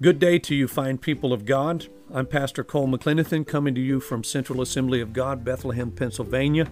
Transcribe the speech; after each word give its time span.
Good 0.00 0.20
day 0.20 0.38
to 0.38 0.54
you, 0.54 0.68
fine 0.68 0.98
people 0.98 1.32
of 1.32 1.44
God. 1.44 1.88
I'm 2.14 2.26
Pastor 2.26 2.62
Cole 2.62 2.86
McClenathan 2.86 3.44
coming 3.44 3.74
to 3.74 3.80
you 3.80 3.98
from 3.98 4.22
Central 4.22 4.62
Assembly 4.62 5.00
of 5.00 5.12
God, 5.12 5.44
Bethlehem, 5.44 5.90
Pennsylvania. 5.90 6.68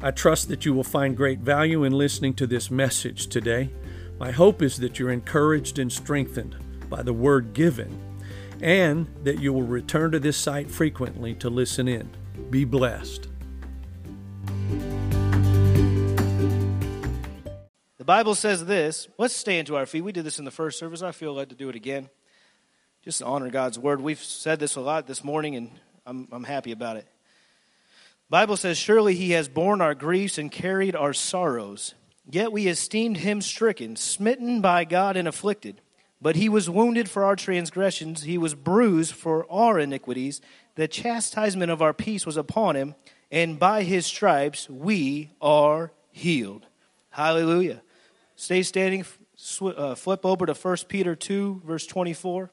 I 0.00 0.12
trust 0.12 0.48
that 0.48 0.64
you 0.64 0.72
will 0.72 0.82
find 0.82 1.14
great 1.14 1.40
value 1.40 1.84
in 1.84 1.92
listening 1.92 2.32
to 2.36 2.46
this 2.46 2.70
message 2.70 3.26
today. 3.26 3.68
My 4.18 4.30
hope 4.30 4.62
is 4.62 4.78
that 4.78 4.98
you're 4.98 5.10
encouraged 5.10 5.78
and 5.78 5.92
strengthened 5.92 6.56
by 6.88 7.02
the 7.02 7.12
word 7.12 7.52
given, 7.52 8.00
and 8.62 9.08
that 9.24 9.40
you 9.40 9.52
will 9.52 9.60
return 9.60 10.12
to 10.12 10.18
this 10.18 10.38
site 10.38 10.70
frequently 10.70 11.34
to 11.34 11.50
listen 11.50 11.86
in. 11.86 12.08
Be 12.48 12.64
blessed. 12.64 13.28
The 17.98 18.04
Bible 18.06 18.34
says 18.34 18.64
this. 18.64 19.06
Let's 19.18 19.36
stand 19.36 19.66
to 19.66 19.76
our 19.76 19.84
feet. 19.84 20.00
We 20.00 20.12
did 20.12 20.24
this 20.24 20.38
in 20.38 20.46
the 20.46 20.50
first 20.50 20.78
service. 20.78 21.02
I 21.02 21.12
feel 21.12 21.34
led 21.34 21.50
to 21.50 21.54
do 21.54 21.68
it 21.68 21.76
again 21.76 22.08
just 23.08 23.22
honor 23.22 23.48
God's 23.48 23.78
word. 23.78 24.02
We've 24.02 24.22
said 24.22 24.60
this 24.60 24.76
a 24.76 24.82
lot 24.82 25.06
this 25.06 25.24
morning, 25.24 25.56
and 25.56 25.70
I'm, 26.04 26.28
I'm 26.30 26.44
happy 26.44 26.72
about 26.72 26.98
it. 26.98 27.06
Bible 28.28 28.58
says, 28.58 28.76
Surely 28.76 29.14
he 29.14 29.30
has 29.30 29.48
borne 29.48 29.80
our 29.80 29.94
griefs 29.94 30.36
and 30.36 30.52
carried 30.52 30.94
our 30.94 31.14
sorrows. 31.14 31.94
Yet 32.28 32.52
we 32.52 32.66
esteemed 32.66 33.16
him 33.16 33.40
stricken, 33.40 33.96
smitten 33.96 34.60
by 34.60 34.84
God, 34.84 35.16
and 35.16 35.26
afflicted. 35.26 35.80
But 36.20 36.36
he 36.36 36.50
was 36.50 36.68
wounded 36.68 37.08
for 37.08 37.24
our 37.24 37.34
transgressions, 37.34 38.24
he 38.24 38.36
was 38.36 38.54
bruised 38.54 39.14
for 39.14 39.50
our 39.50 39.78
iniquities. 39.78 40.42
The 40.74 40.86
chastisement 40.86 41.72
of 41.72 41.80
our 41.80 41.94
peace 41.94 42.26
was 42.26 42.36
upon 42.36 42.76
him, 42.76 42.94
and 43.30 43.58
by 43.58 43.84
his 43.84 44.04
stripes 44.04 44.68
we 44.68 45.30
are 45.40 45.92
healed. 46.10 46.66
Hallelujah. 47.08 47.80
Stay 48.36 48.62
standing, 48.62 49.06
uh, 49.62 49.94
flip 49.94 50.26
over 50.26 50.44
to 50.44 50.52
1 50.52 50.76
Peter 50.88 51.16
2, 51.16 51.62
verse 51.64 51.86
24. 51.86 52.50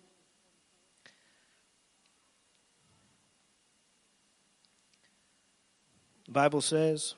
Bible 6.36 6.60
says, 6.60 7.16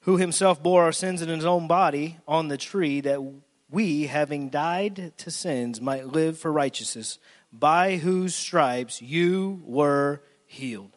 Who 0.00 0.16
himself 0.16 0.62
bore 0.62 0.84
our 0.84 0.92
sins 0.92 1.20
in 1.20 1.28
his 1.28 1.44
own 1.44 1.68
body 1.68 2.16
on 2.26 2.48
the 2.48 2.56
tree, 2.56 3.02
that 3.02 3.20
we, 3.68 4.06
having 4.06 4.48
died 4.48 5.12
to 5.18 5.30
sins, 5.30 5.78
might 5.78 6.06
live 6.06 6.38
for 6.38 6.50
righteousness, 6.50 7.18
by 7.52 7.98
whose 7.98 8.34
stripes 8.34 9.02
you 9.02 9.62
were 9.66 10.22
healed. 10.46 10.96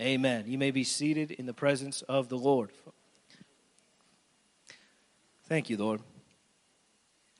Amen. 0.00 0.44
You 0.46 0.58
may 0.58 0.70
be 0.70 0.84
seated 0.84 1.32
in 1.32 1.46
the 1.46 1.52
presence 1.52 2.02
of 2.02 2.28
the 2.28 2.38
Lord. 2.38 2.70
Thank 5.48 5.70
you, 5.70 5.76
Lord. 5.76 6.02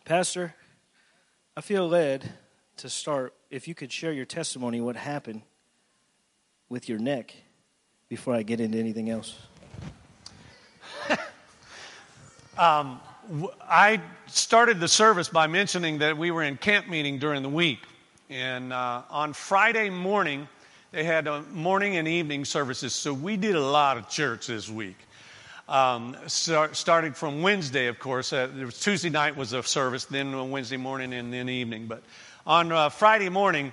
Pastor, 0.05 0.57
I 1.57 1.61
feel 1.61 1.87
led 1.87 2.33
to 2.79 2.91
start. 2.91 3.33
If 3.49 3.69
you 3.69 3.77
could 3.77 3.93
share 3.93 4.13
your 4.13 4.27
testimony, 4.27 4.81
what 4.81 4.97
happened 4.97 5.43
with 6.69 6.89
your 6.89 6.99
neck 6.99 7.37
before 8.13 8.35
I 8.35 8.43
get 8.43 8.61
into 8.61 8.77
anything 8.77 9.09
else? 9.09 9.39
um, 12.59 13.01
I 13.63 14.03
started 14.27 14.81
the 14.81 14.89
service 14.89 15.31
by 15.31 15.47
mentioning 15.47 15.97
that 16.01 16.19
we 16.19 16.31
were 16.31 16.43
in 16.43 16.59
camp 16.59 16.91
meeting 16.91 17.19
during 17.19 17.43
the 17.43 17.49
week. 17.49 17.79
And 18.29 18.71
uh, 18.71 19.01
on 19.09 19.33
Friday 19.33 19.89
morning, 19.89 20.47
they 20.91 21.05
had 21.05 21.27
morning 21.55 21.97
and 21.97 22.07
evening 22.07 22.45
services. 22.45 22.93
So 22.93 23.15
we 23.15 23.39
did 23.39 23.55
a 23.55 23.65
lot 23.65 23.97
of 23.97 24.11
church 24.11 24.49
this 24.49 24.69
week. 24.69 24.99
Um, 25.67 26.15
start, 26.27 26.77
starting 26.77 27.15
from 27.15 27.41
Wednesday, 27.41 27.87
of 27.87 27.99
course. 27.99 28.35
Uh, 28.35 28.51
was 28.63 28.79
Tuesday 28.79 29.09
night 29.09 29.39
was 29.39 29.55
a 29.55 29.63
service, 29.63 30.05
then 30.05 30.51
Wednesday 30.51 30.77
morning, 30.77 31.15
and 31.15 31.33
then 31.33 31.49
evening. 31.49 31.87
But 31.87 32.03
on 32.47 32.73
uh, 32.73 32.91
Friday 32.91 33.31
morning, 33.31 33.73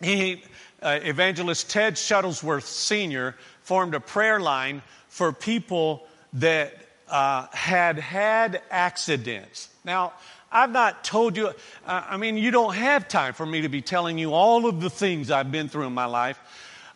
he, 0.00 0.42
uh, 0.84 1.00
evangelist 1.02 1.70
Ted 1.70 1.94
Shuttlesworth 1.94 2.64
Sr. 2.64 3.34
formed 3.62 3.94
a 3.94 4.00
prayer 4.00 4.38
line 4.38 4.82
for 5.08 5.32
people 5.32 6.06
that 6.34 6.76
uh, 7.08 7.46
had 7.52 7.98
had 7.98 8.62
accidents. 8.70 9.70
Now, 9.84 10.12
I've 10.52 10.70
not 10.70 11.02
told 11.02 11.36
you, 11.36 11.48
uh, 11.48 11.52
I 11.86 12.16
mean, 12.16 12.36
you 12.36 12.50
don't 12.50 12.74
have 12.74 13.08
time 13.08 13.32
for 13.32 13.44
me 13.44 13.62
to 13.62 13.68
be 13.68 13.82
telling 13.82 14.18
you 14.18 14.32
all 14.32 14.66
of 14.66 14.80
the 14.80 14.90
things 14.90 15.30
I've 15.30 15.50
been 15.50 15.68
through 15.68 15.86
in 15.86 15.94
my 15.94 16.04
life. 16.04 16.38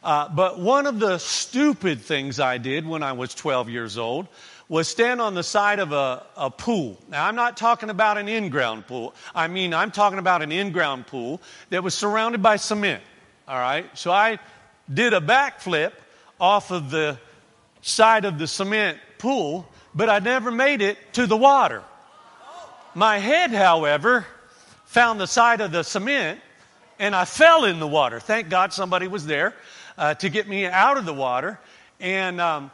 Uh, 0.03 0.29
but 0.29 0.61
one 0.61 0.87
of 0.87 1.01
the 1.01 1.19
stupid 1.19 2.01
things 2.01 2.39
I 2.39 2.59
did 2.59 2.87
when 2.87 3.03
I 3.03 3.13
was 3.13 3.35
12 3.35 3.69
years 3.69 3.99
old 3.99 4.29
was 4.69 4.87
stand 4.87 5.21
on 5.21 5.35
the 5.35 5.43
side 5.43 5.81
of 5.81 5.93
a, 5.93 6.25
a 6.37 6.51
pool. 6.51 6.99
Now, 7.09 7.27
I'm 7.27 7.35
not 7.35 7.57
talking 7.57 7.91
about 7.91 8.19
an 8.19 8.29
in 8.29 8.49
ground 8.49 8.87
pool. 8.87 9.15
I 9.35 9.49
mean, 9.49 9.75
I'm 9.75 9.91
talking 9.91 10.19
about 10.19 10.43
an 10.43 10.53
in 10.53 10.73
ground 10.73 11.07
pool 11.07 11.41
that 11.71 11.83
was 11.83 11.95
surrounded 11.95 12.43
by 12.43 12.57
cement. 12.57 13.03
All 13.49 13.59
right? 13.59 13.87
So 13.97 14.13
I 14.13 14.39
did 14.93 15.15
a 15.15 15.21
backflip 15.21 15.93
off 16.39 16.71
of 16.71 16.91
the 16.91 17.19
side 17.81 18.25
of 18.27 18.39
the 18.39 18.47
cement 18.47 18.99
pool, 19.19 19.67
but 19.95 20.11
I 20.11 20.19
never 20.19 20.51
made 20.51 20.83
it 20.83 20.99
to 21.15 21.27
the 21.27 21.37
water. 21.37 21.83
My 22.95 23.19
head, 23.19 23.51
however, 23.51 24.27
found 24.85 25.19
the 25.19 25.27
side 25.27 25.61
of 25.61 25.73
the 25.73 25.83
cement 25.83 26.41
and 26.99 27.15
I 27.15 27.25
fell 27.25 27.65
in 27.65 27.79
the 27.79 27.87
water. 27.87 28.21
Thank 28.21 28.49
God 28.49 28.73
somebody 28.73 29.09
was 29.09 29.25
there 29.25 29.55
uh, 29.97 30.15
to 30.15 30.29
get 30.29 30.49
me 30.49 30.67
out 30.67 30.99
of 30.99 31.07
the 31.07 31.15
water. 31.15 31.59
And 32.01 32.41
um, 32.41 32.71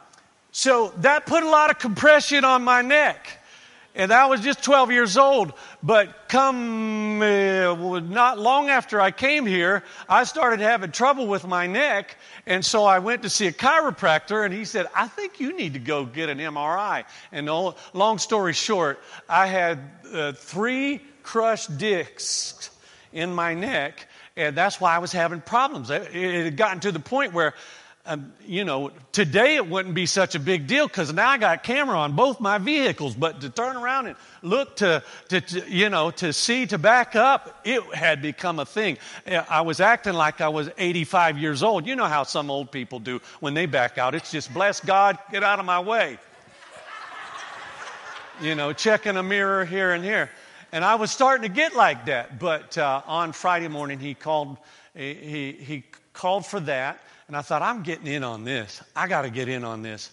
so 0.51 0.93
that 0.97 1.25
put 1.25 1.43
a 1.43 1.49
lot 1.49 1.69
of 1.69 1.79
compression 1.79 2.43
on 2.43 2.63
my 2.63 2.81
neck. 2.81 3.39
And 3.95 4.11
I 4.11 4.25
was 4.25 4.41
just 4.41 4.61
12 4.61 4.91
years 4.91 5.17
old. 5.17 5.53
But 5.81 6.27
come 6.27 7.21
uh, 7.21 7.99
not 8.01 8.37
long 8.37 8.69
after 8.69 8.99
I 8.99 9.11
came 9.11 9.45
here, 9.45 9.83
I 10.09 10.25
started 10.25 10.59
having 10.59 10.91
trouble 10.91 11.27
with 11.27 11.47
my 11.47 11.65
neck. 11.65 12.17
And 12.45 12.63
so 12.63 12.83
I 12.83 12.99
went 12.99 13.23
to 13.23 13.29
see 13.29 13.47
a 13.47 13.53
chiropractor, 13.53 14.43
and 14.43 14.53
he 14.53 14.65
said, 14.65 14.87
I 14.93 15.07
think 15.07 15.39
you 15.39 15.55
need 15.55 15.73
to 15.73 15.79
go 15.79 16.05
get 16.05 16.29
an 16.29 16.39
MRI. 16.39 17.05
And 17.31 17.47
long 17.93 18.17
story 18.17 18.53
short, 18.53 19.01
I 19.29 19.47
had 19.47 19.79
uh, 20.13 20.33
three 20.33 21.01
crushed 21.23 21.77
discs 21.77 22.69
in 23.13 23.33
my 23.33 23.53
neck, 23.53 24.07
and 24.35 24.55
that's 24.57 24.81
why 24.81 24.93
I 24.93 24.99
was 24.99 25.13
having 25.13 25.39
problems. 25.39 25.89
It 25.89 26.11
had 26.13 26.57
gotten 26.57 26.81
to 26.81 26.91
the 26.91 26.99
point 26.99 27.33
where 27.33 27.53
um, 28.07 28.33
you 28.45 28.63
know, 28.65 28.91
today 29.11 29.55
it 29.55 29.67
wouldn't 29.67 29.95
be 29.95 30.05
such 30.05 30.35
a 30.35 30.39
big 30.39 30.67
deal 30.67 30.87
because 30.87 31.11
now 31.11 31.29
I 31.29 31.39
got 31.39 31.63
camera 31.63 31.97
on 31.97 32.15
both 32.15 32.39
my 32.39 32.59
vehicles. 32.59 33.15
But 33.15 33.41
to 33.41 33.49
turn 33.49 33.75
around 33.75 34.07
and 34.07 34.15
look 34.43 34.75
to, 34.77 35.01
to, 35.29 35.41
to, 35.41 35.69
you 35.69 35.89
know, 35.89 36.11
to 36.11 36.31
see, 36.31 36.67
to 36.67 36.77
back 36.77 37.15
up, 37.15 37.61
it 37.63 37.81
had 37.95 38.21
become 38.21 38.59
a 38.59 38.65
thing. 38.65 38.99
I 39.49 39.61
was 39.61 39.79
acting 39.79 40.13
like 40.13 40.39
I 40.39 40.49
was 40.49 40.69
85 40.77 41.39
years 41.39 41.63
old. 41.63 41.87
You 41.87 41.95
know 41.95 42.05
how 42.05 42.23
some 42.23 42.51
old 42.51 42.71
people 42.71 42.99
do 42.99 43.21
when 43.39 43.55
they 43.55 43.65
back 43.65 43.97
out. 43.97 44.13
It's 44.13 44.31
just, 44.31 44.53
bless 44.53 44.79
God, 44.79 45.17
get 45.31 45.43
out 45.43 45.59
of 45.59 45.65
my 45.65 45.79
way. 45.79 46.19
you 48.39 48.53
know, 48.53 48.71
checking 48.71 49.17
a 49.17 49.23
mirror 49.23 49.65
here 49.65 49.93
and 49.93 50.03
here. 50.03 50.29
And 50.71 50.85
I 50.85 50.95
was 50.95 51.09
starting 51.09 51.49
to 51.49 51.53
get 51.53 51.75
like 51.75 52.05
that. 52.05 52.37
But 52.37 52.77
uh, 52.77 53.01
on 53.07 53.31
Friday 53.31 53.67
morning, 53.67 53.97
he 53.97 54.13
called, 54.13 54.57
he, 54.93 55.53
he 55.53 55.83
called 56.13 56.45
for 56.45 56.59
that. 56.61 56.99
And 57.27 57.35
I 57.35 57.41
thought, 57.41 57.61
I'm 57.61 57.83
getting 57.83 58.07
in 58.07 58.23
on 58.23 58.43
this. 58.43 58.83
I 58.95 59.07
got 59.07 59.23
to 59.23 59.29
get 59.29 59.49
in 59.49 59.63
on 59.63 59.81
this. 59.81 60.11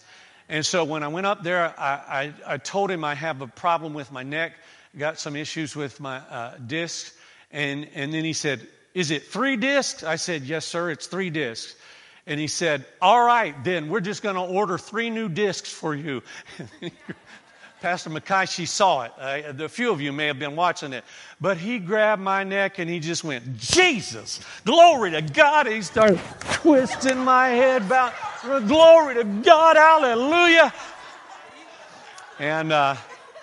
And 0.49 0.65
so 0.65 0.83
when 0.83 1.03
I 1.03 1.07
went 1.07 1.25
up 1.25 1.43
there, 1.43 1.73
I, 1.79 2.33
I, 2.47 2.53
I, 2.53 2.57
told 2.57 2.91
him 2.91 3.03
I 3.03 3.15
have 3.15 3.41
a 3.41 3.47
problem 3.47 3.93
with 3.93 4.11
my 4.11 4.23
neck, 4.23 4.53
got 4.97 5.19
some 5.19 5.35
issues 5.35 5.75
with 5.75 5.99
my 5.99 6.17
uh, 6.17 6.57
discs. 6.57 7.15
And, 7.51 7.87
and 7.93 8.13
then 8.13 8.23
he 8.23 8.33
said, 8.33 8.67
Is 8.93 9.11
it 9.11 9.23
three 9.27 9.55
discs? 9.57 10.03
I 10.03 10.17
said, 10.17 10.43
Yes, 10.43 10.65
sir, 10.65 10.89
it's 10.89 11.07
three 11.07 11.29
discs. 11.29 11.75
And 12.25 12.39
he 12.39 12.47
said, 12.47 12.85
All 13.01 13.23
right, 13.25 13.55
then 13.63 13.89
we're 13.89 14.01
just 14.01 14.23
going 14.23 14.35
to 14.35 14.41
order 14.41 14.77
three 14.77 15.09
new 15.09 15.29
discs 15.29 15.71
for 15.71 15.93
you. 15.93 16.23
Pastor 17.83 18.09
Mackay, 18.09 18.45
she 18.45 18.65
saw 18.65 19.01
it. 19.01 19.11
Uh, 19.19 19.65
a 19.65 19.67
few 19.67 19.91
of 19.91 19.99
you 19.99 20.13
may 20.13 20.27
have 20.27 20.39
been 20.39 20.55
watching 20.55 20.93
it. 20.93 21.03
But 21.41 21.57
he 21.57 21.79
grabbed 21.79 22.21
my 22.21 22.45
neck 22.45 22.79
and 22.79 22.89
he 22.89 23.01
just 23.01 23.25
went, 23.25 23.57
Jesus, 23.57 24.39
glory 24.63 25.11
to 25.11 25.21
God. 25.21 25.67
He 25.67 25.81
started 25.81 26.17
twisting 26.43 27.17
my 27.17 27.49
head 27.49 27.81
about, 27.81 28.13
glory 28.69 29.15
to 29.15 29.25
God, 29.25 29.75
hallelujah. 29.75 30.73
And 32.39 32.71
uh, 32.71 32.95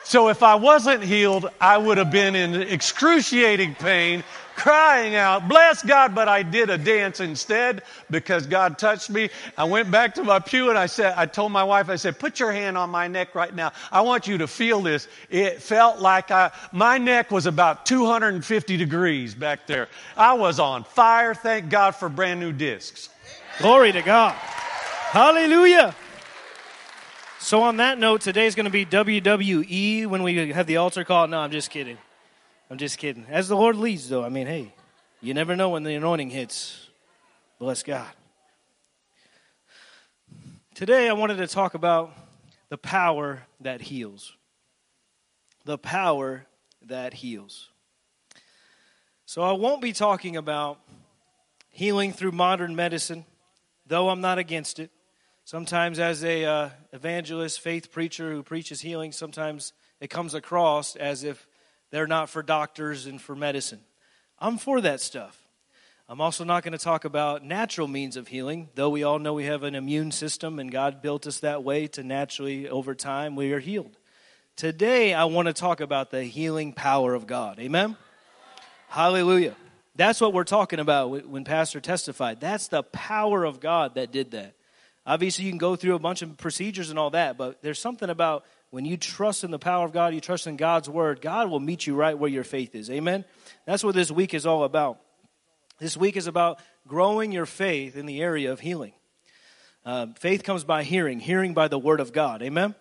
so 0.04 0.30
if 0.30 0.42
I 0.42 0.54
wasn't 0.54 1.02
healed, 1.02 1.50
I 1.60 1.76
would 1.76 1.98
have 1.98 2.10
been 2.10 2.34
in 2.34 2.54
excruciating 2.54 3.74
pain 3.74 4.24
crying 4.60 5.14
out, 5.14 5.48
bless 5.48 5.82
God, 5.82 6.14
but 6.14 6.28
I 6.28 6.42
did 6.42 6.68
a 6.68 6.76
dance 6.76 7.20
instead 7.20 7.82
because 8.10 8.46
God 8.46 8.78
touched 8.78 9.08
me. 9.08 9.30
I 9.56 9.64
went 9.64 9.90
back 9.90 10.14
to 10.16 10.22
my 10.22 10.38
pew 10.38 10.68
and 10.68 10.78
I 10.78 10.84
said, 10.84 11.14
I 11.16 11.24
told 11.24 11.50
my 11.50 11.64
wife, 11.64 11.88
I 11.88 11.96
said, 11.96 12.18
put 12.18 12.38
your 12.38 12.52
hand 12.52 12.76
on 12.76 12.90
my 12.90 13.08
neck 13.08 13.34
right 13.34 13.54
now. 13.54 13.72
I 13.90 14.02
want 14.02 14.26
you 14.26 14.36
to 14.38 14.46
feel 14.46 14.82
this. 14.82 15.08
It 15.30 15.62
felt 15.62 15.98
like 15.98 16.30
I, 16.30 16.50
my 16.72 16.98
neck 16.98 17.30
was 17.30 17.46
about 17.46 17.86
250 17.86 18.76
degrees 18.76 19.34
back 19.34 19.66
there. 19.66 19.88
I 20.16 20.34
was 20.34 20.60
on 20.60 20.84
fire. 20.84 21.34
Thank 21.34 21.70
God 21.70 21.92
for 21.92 22.10
brand 22.10 22.38
new 22.38 22.52
discs. 22.52 23.08
Glory 23.58 23.92
to 23.92 24.02
God. 24.02 24.32
Hallelujah. 24.32 25.94
So, 27.38 27.62
on 27.62 27.78
that 27.78 27.98
note, 27.98 28.20
today's 28.20 28.54
going 28.54 28.64
to 28.64 28.70
be 28.70 28.84
WWE 28.84 30.06
when 30.06 30.22
we 30.22 30.50
have 30.50 30.66
the 30.66 30.76
altar 30.76 31.04
call. 31.04 31.26
No, 31.26 31.38
I'm 31.38 31.50
just 31.50 31.70
kidding. 31.70 31.96
I'm 32.70 32.78
just 32.78 32.98
kidding. 32.98 33.26
As 33.28 33.48
the 33.48 33.56
Lord 33.56 33.74
leads, 33.74 34.08
though, 34.08 34.22
I 34.22 34.28
mean, 34.28 34.46
hey, 34.46 34.72
you 35.20 35.34
never 35.34 35.56
know 35.56 35.70
when 35.70 35.82
the 35.82 35.96
anointing 35.96 36.30
hits. 36.30 36.88
Bless 37.58 37.82
God. 37.82 38.06
Today, 40.76 41.08
I 41.08 41.12
wanted 41.14 41.38
to 41.38 41.48
talk 41.48 41.74
about 41.74 42.12
the 42.68 42.78
power 42.78 43.42
that 43.60 43.80
heals. 43.80 44.36
The 45.64 45.78
power 45.78 46.46
that 46.86 47.12
heals. 47.12 47.70
So, 49.26 49.42
I 49.42 49.50
won't 49.50 49.82
be 49.82 49.92
talking 49.92 50.36
about 50.36 50.78
healing 51.70 52.12
through 52.12 52.32
modern 52.32 52.76
medicine, 52.76 53.24
though 53.84 54.10
I'm 54.10 54.20
not 54.20 54.38
against 54.38 54.78
it. 54.78 54.92
Sometimes, 55.44 55.98
as 55.98 56.22
a 56.22 56.44
uh, 56.44 56.70
evangelist, 56.92 57.60
faith 57.60 57.90
preacher 57.90 58.30
who 58.30 58.44
preaches 58.44 58.80
healing, 58.80 59.10
sometimes 59.10 59.72
it 60.00 60.08
comes 60.08 60.34
across 60.34 60.94
as 60.94 61.24
if 61.24 61.48
they're 61.90 62.06
not 62.06 62.30
for 62.30 62.42
doctors 62.42 63.06
and 63.06 63.20
for 63.20 63.34
medicine. 63.34 63.80
I'm 64.38 64.58
for 64.58 64.80
that 64.80 65.00
stuff. 65.00 65.36
I'm 66.08 66.20
also 66.20 66.42
not 66.42 66.64
going 66.64 66.72
to 66.72 66.78
talk 66.78 67.04
about 67.04 67.44
natural 67.44 67.86
means 67.86 68.16
of 68.16 68.26
healing, 68.26 68.68
though 68.74 68.90
we 68.90 69.04
all 69.04 69.20
know 69.20 69.34
we 69.34 69.44
have 69.44 69.62
an 69.62 69.76
immune 69.76 70.10
system 70.10 70.58
and 70.58 70.70
God 70.70 71.02
built 71.02 71.26
us 71.26 71.38
that 71.38 71.62
way 71.62 71.86
to 71.88 72.02
naturally, 72.02 72.68
over 72.68 72.96
time, 72.96 73.36
we 73.36 73.52
are 73.52 73.60
healed. 73.60 73.96
Today, 74.56 75.14
I 75.14 75.26
want 75.26 75.46
to 75.46 75.54
talk 75.54 75.80
about 75.80 76.10
the 76.10 76.24
healing 76.24 76.72
power 76.72 77.14
of 77.14 77.28
God. 77.28 77.60
Amen? 77.60 77.96
Hallelujah. 78.88 79.54
That's 79.94 80.20
what 80.20 80.32
we're 80.32 80.44
talking 80.44 80.80
about 80.80 81.28
when 81.28 81.44
Pastor 81.44 81.80
testified. 81.80 82.40
That's 82.40 82.66
the 82.68 82.82
power 82.82 83.44
of 83.44 83.60
God 83.60 83.94
that 83.94 84.10
did 84.10 84.32
that. 84.32 84.54
Obviously, 85.06 85.44
you 85.44 85.50
can 85.52 85.58
go 85.58 85.76
through 85.76 85.94
a 85.94 86.00
bunch 86.00 86.22
of 86.22 86.36
procedures 86.36 86.90
and 86.90 86.98
all 86.98 87.10
that, 87.10 87.38
but 87.38 87.62
there's 87.62 87.78
something 87.78 88.10
about 88.10 88.44
when 88.70 88.84
you 88.84 88.96
trust 88.96 89.42
in 89.42 89.50
the 89.50 89.58
power 89.58 89.84
of 89.84 89.92
God, 89.92 90.14
you 90.14 90.20
trust 90.20 90.46
in 90.46 90.56
God's 90.56 90.88
word, 90.88 91.20
God 91.20 91.50
will 91.50 91.60
meet 91.60 91.86
you 91.86 91.94
right 91.94 92.16
where 92.16 92.30
your 92.30 92.44
faith 92.44 92.74
is. 92.74 92.88
Amen? 92.90 93.24
That's 93.66 93.82
what 93.82 93.94
this 93.94 94.10
week 94.10 94.32
is 94.32 94.46
all 94.46 94.64
about. 94.64 95.00
This 95.78 95.96
week 95.96 96.16
is 96.16 96.26
about 96.26 96.60
growing 96.86 97.32
your 97.32 97.46
faith 97.46 97.96
in 97.96 98.06
the 98.06 98.22
area 98.22 98.52
of 98.52 98.60
healing. 98.60 98.92
Uh, 99.84 100.08
faith 100.18 100.44
comes 100.44 100.62
by 100.62 100.84
hearing, 100.84 101.20
hearing 101.20 101.54
by 101.54 101.66
the 101.66 101.78
word 101.78 102.00
of 102.00 102.12
God. 102.12 102.42
Amen? 102.42 102.74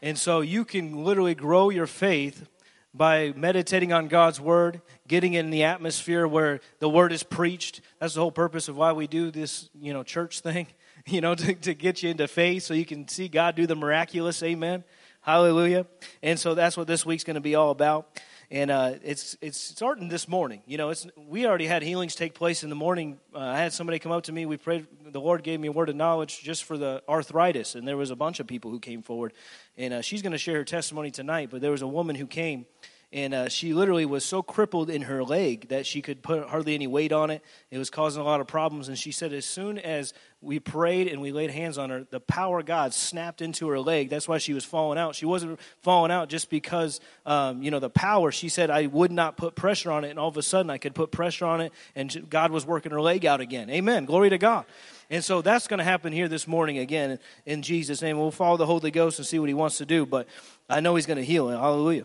And 0.00 0.16
so 0.16 0.40
you 0.40 0.64
can 0.64 1.04
literally 1.04 1.34
grow 1.34 1.70
your 1.70 1.86
faith 1.86 2.48
by 2.94 3.34
meditating 3.36 3.92
on 3.92 4.08
God's 4.08 4.40
word, 4.40 4.80
getting 5.06 5.34
in 5.34 5.50
the 5.50 5.64
atmosphere 5.64 6.26
where 6.26 6.60
the 6.78 6.88
word 6.88 7.12
is 7.12 7.22
preached. 7.22 7.82
That's 8.00 8.14
the 8.14 8.20
whole 8.20 8.32
purpose 8.32 8.68
of 8.68 8.76
why 8.76 8.92
we 8.92 9.06
do 9.06 9.30
this, 9.30 9.68
you 9.78 9.92
know, 9.92 10.02
church 10.02 10.40
thing, 10.40 10.68
you 11.06 11.20
know, 11.20 11.34
to, 11.34 11.54
to 11.54 11.74
get 11.74 12.02
you 12.02 12.10
into 12.10 12.26
faith 12.26 12.62
so 12.62 12.72
you 12.72 12.86
can 12.86 13.06
see 13.08 13.28
God 13.28 13.54
do 13.54 13.66
the 13.66 13.76
miraculous. 13.76 14.42
Amen. 14.42 14.84
Hallelujah. 15.26 15.86
And 16.22 16.38
so 16.38 16.54
that's 16.54 16.76
what 16.76 16.86
this 16.86 17.04
week's 17.04 17.24
going 17.24 17.34
to 17.34 17.40
be 17.40 17.56
all 17.56 17.72
about. 17.72 18.06
And 18.48 18.70
uh, 18.70 18.94
it's 19.02 19.36
it's 19.40 19.58
starting 19.58 20.08
this 20.08 20.28
morning. 20.28 20.62
You 20.66 20.78
know, 20.78 20.90
it's 20.90 21.04
we 21.16 21.48
already 21.48 21.66
had 21.66 21.82
healings 21.82 22.14
take 22.14 22.32
place 22.32 22.62
in 22.62 22.70
the 22.70 22.76
morning. 22.76 23.18
Uh, 23.34 23.40
I 23.40 23.58
had 23.58 23.72
somebody 23.72 23.98
come 23.98 24.12
up 24.12 24.22
to 24.24 24.32
me. 24.32 24.46
We 24.46 24.56
prayed. 24.56 24.86
The 25.04 25.20
Lord 25.20 25.42
gave 25.42 25.58
me 25.58 25.66
a 25.66 25.72
word 25.72 25.88
of 25.88 25.96
knowledge 25.96 26.44
just 26.44 26.62
for 26.62 26.78
the 26.78 27.02
arthritis, 27.08 27.74
and 27.74 27.88
there 27.88 27.96
was 27.96 28.12
a 28.12 28.14
bunch 28.14 28.38
of 28.38 28.46
people 28.46 28.70
who 28.70 28.78
came 28.78 29.02
forward. 29.02 29.32
And 29.76 29.94
uh, 29.94 30.00
she's 30.00 30.22
going 30.22 30.30
to 30.30 30.38
share 30.38 30.58
her 30.58 30.64
testimony 30.64 31.10
tonight. 31.10 31.48
But 31.50 31.60
there 31.60 31.72
was 31.72 31.82
a 31.82 31.88
woman 31.88 32.14
who 32.14 32.28
came 32.28 32.64
and 33.12 33.34
uh, 33.34 33.48
she 33.48 33.72
literally 33.72 34.04
was 34.04 34.24
so 34.24 34.42
crippled 34.42 34.90
in 34.90 35.02
her 35.02 35.22
leg 35.22 35.68
that 35.68 35.86
she 35.86 36.02
could 36.02 36.22
put 36.22 36.48
hardly 36.48 36.74
any 36.74 36.88
weight 36.88 37.12
on 37.12 37.30
it. 37.30 37.40
It 37.70 37.78
was 37.78 37.88
causing 37.88 38.20
a 38.20 38.24
lot 38.24 38.40
of 38.40 38.48
problems. 38.48 38.88
And 38.88 38.98
she 38.98 39.12
said, 39.12 39.32
as 39.32 39.46
soon 39.46 39.78
as 39.78 40.12
we 40.40 40.58
prayed 40.58 41.06
and 41.06 41.20
we 41.20 41.30
laid 41.30 41.50
hands 41.50 41.78
on 41.78 41.90
her, 41.90 42.04
the 42.10 42.18
power 42.18 42.58
of 42.58 42.66
God 42.66 42.92
snapped 42.92 43.40
into 43.40 43.68
her 43.68 43.78
leg. 43.78 44.10
That's 44.10 44.26
why 44.26 44.38
she 44.38 44.52
was 44.52 44.64
falling 44.64 44.98
out. 44.98 45.14
She 45.14 45.24
wasn't 45.24 45.60
falling 45.82 46.10
out 46.10 46.28
just 46.28 46.50
because, 46.50 47.00
um, 47.24 47.62
you 47.62 47.70
know, 47.70 47.78
the 47.78 47.88
power. 47.88 48.32
She 48.32 48.48
said, 48.48 48.70
I 48.70 48.86
would 48.86 49.12
not 49.12 49.36
put 49.36 49.54
pressure 49.54 49.92
on 49.92 50.04
it, 50.04 50.10
and 50.10 50.18
all 50.18 50.28
of 50.28 50.36
a 50.36 50.42
sudden 50.42 50.68
I 50.68 50.78
could 50.78 50.94
put 50.94 51.12
pressure 51.12 51.46
on 51.46 51.60
it, 51.60 51.72
and 51.94 52.28
God 52.28 52.50
was 52.50 52.66
working 52.66 52.90
her 52.90 53.00
leg 53.00 53.24
out 53.24 53.40
again. 53.40 53.70
Amen. 53.70 54.04
Glory 54.04 54.30
to 54.30 54.38
God. 54.38 54.64
And 55.10 55.24
so 55.24 55.42
that's 55.42 55.68
going 55.68 55.78
to 55.78 55.84
happen 55.84 56.12
here 56.12 56.26
this 56.26 56.48
morning 56.48 56.78
again 56.78 57.20
in 57.44 57.62
Jesus' 57.62 58.02
name. 58.02 58.18
We'll 58.18 58.32
follow 58.32 58.56
the 58.56 58.66
Holy 58.66 58.90
Ghost 58.90 59.20
and 59.20 59.26
see 59.26 59.38
what 59.38 59.48
He 59.48 59.54
wants 59.54 59.78
to 59.78 59.86
do, 59.86 60.04
but 60.04 60.26
I 60.68 60.80
know 60.80 60.96
He's 60.96 61.06
going 61.06 61.18
to 61.18 61.24
heal. 61.24 61.48
Hallelujah. 61.48 62.04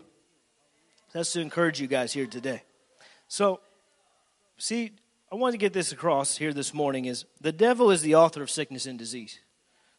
That's 1.12 1.32
to 1.34 1.40
encourage 1.40 1.80
you 1.80 1.86
guys 1.86 2.12
here 2.12 2.26
today. 2.26 2.62
So, 3.28 3.60
see, 4.56 4.92
I 5.30 5.34
want 5.34 5.52
to 5.52 5.58
get 5.58 5.74
this 5.74 5.92
across 5.92 6.36
here 6.36 6.54
this 6.54 6.72
morning 6.72 7.04
is 7.04 7.26
the 7.40 7.52
devil 7.52 7.90
is 7.90 8.02
the 8.02 8.14
author 8.14 8.42
of 8.42 8.50
sickness 8.50 8.86
and 8.86 8.98
disease. 8.98 9.38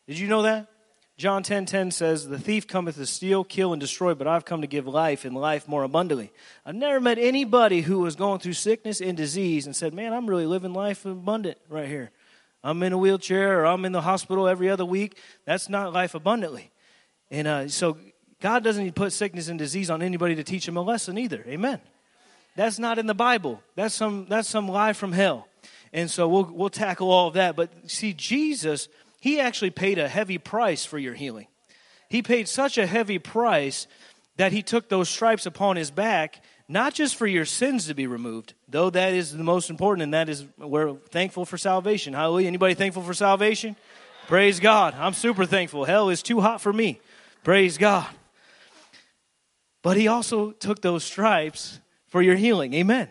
Did 0.08 0.18
you 0.18 0.28
know 0.28 0.42
that? 0.42 0.68
John 1.16 1.44
10:10 1.44 1.46
10, 1.46 1.66
10 1.66 1.92
says, 1.92 2.28
"The 2.28 2.40
thief 2.40 2.68
cometh 2.68 2.96
to 2.96 3.06
steal, 3.06 3.44
kill 3.44 3.74
and 3.74 3.80
destroy, 3.80 4.16
but 4.16 4.26
I've 4.26 4.46
come 4.46 4.62
to 4.62 4.68
give 4.68 4.88
life 4.88 5.26
and 5.26 5.36
life 5.36 5.68
more 5.68 5.84
abundantly." 5.84 6.32
I've 6.66 6.76
never 6.76 7.00
met 7.00 7.20
anybody 7.20 7.82
who 7.82 8.00
was 8.00 8.16
going 8.16 8.40
through 8.40 8.54
sickness 8.54 9.00
and 9.00 9.16
disease 9.16 9.68
and 9.68 9.76
said, 9.76 9.94
"Man, 9.94 10.14
I'm 10.14 10.28
really 10.28 10.48
living 10.48 10.74
life 10.74 11.06
abundant 11.06 11.60
right 11.70 11.88
here. 11.88 12.10
I'm 12.64 12.82
in 12.82 12.94
a 12.94 12.98
wheelchair 12.98 13.62
or 13.62 13.68
I'm 13.68 13.86
in 13.86 13.92
the 13.92 14.02
hospital 14.02 14.48
every 14.48 14.70
other 14.70 14.86
week." 14.86 15.20
That's 15.46 15.70
not 15.70 15.94
life 15.94 16.16
abundantly. 16.16 16.72
And 17.30 17.48
uh, 17.48 17.68
so 17.68 17.98
God 18.44 18.62
doesn't 18.62 18.94
put 18.94 19.14
sickness 19.14 19.48
and 19.48 19.58
disease 19.58 19.90
on 19.90 20.02
anybody 20.02 20.36
to 20.36 20.44
teach 20.44 20.66
them 20.66 20.76
a 20.76 20.82
lesson 20.82 21.18
either. 21.18 21.46
Amen. 21.48 21.80
That's 22.58 22.78
not 22.78 23.00
in 23.00 23.08
the 23.08 23.14
Bible. 23.14 23.62
That's 23.76 23.96
some 23.96 24.26
that's 24.28 24.50
some 24.50 24.68
lie 24.68 24.92
from 24.92 25.14
hell. 25.14 25.48
And 25.94 26.12
so 26.12 26.28
we'll 26.28 26.52
we'll 26.52 26.70
tackle 26.70 27.10
all 27.10 27.30
of 27.30 27.36
that. 27.36 27.56
But 27.56 27.70
see, 27.90 28.12
Jesus, 28.12 28.90
he 29.22 29.40
actually 29.40 29.70
paid 29.70 29.98
a 29.98 30.10
heavy 30.10 30.38
price 30.38 30.84
for 30.84 31.00
your 31.00 31.14
healing. 31.14 31.48
He 32.10 32.22
paid 32.22 32.50
such 32.50 32.78
a 32.78 32.86
heavy 32.86 33.18
price 33.18 33.88
that 34.36 34.52
he 34.52 34.62
took 34.62 34.90
those 34.90 35.08
stripes 35.08 35.46
upon 35.46 35.78
his 35.78 35.90
back, 35.90 36.44
not 36.68 36.94
just 36.94 37.16
for 37.16 37.26
your 37.26 37.46
sins 37.46 37.88
to 37.88 37.94
be 37.94 38.08
removed, 38.08 38.56
though 38.68 38.90
that 38.90 39.14
is 39.14 39.32
the 39.32 39.42
most 39.42 39.70
important, 39.70 40.04
and 40.04 40.14
that 40.14 40.28
is 40.28 40.44
we're 40.58 40.96
thankful 41.12 41.46
for 41.46 41.58
salvation. 41.58 42.14
Hallelujah. 42.14 42.48
Anybody 42.48 42.74
thankful 42.74 43.04
for 43.04 43.14
salvation? 43.14 43.78
Praise 44.28 44.60
God. 44.60 44.96
I'm 44.98 45.14
super 45.14 45.46
thankful. 45.46 45.86
Hell 45.86 46.10
is 46.10 46.22
too 46.22 46.42
hot 46.42 46.60
for 46.60 46.74
me. 46.74 47.00
Praise 47.46 47.78
God. 47.78 48.06
But 49.84 49.98
he 49.98 50.08
also 50.08 50.52
took 50.52 50.82
those 50.82 51.04
stripes 51.04 51.80
for 52.08 52.24
your 52.24 52.36
healing. 52.36 52.74
Amen. 52.74 53.10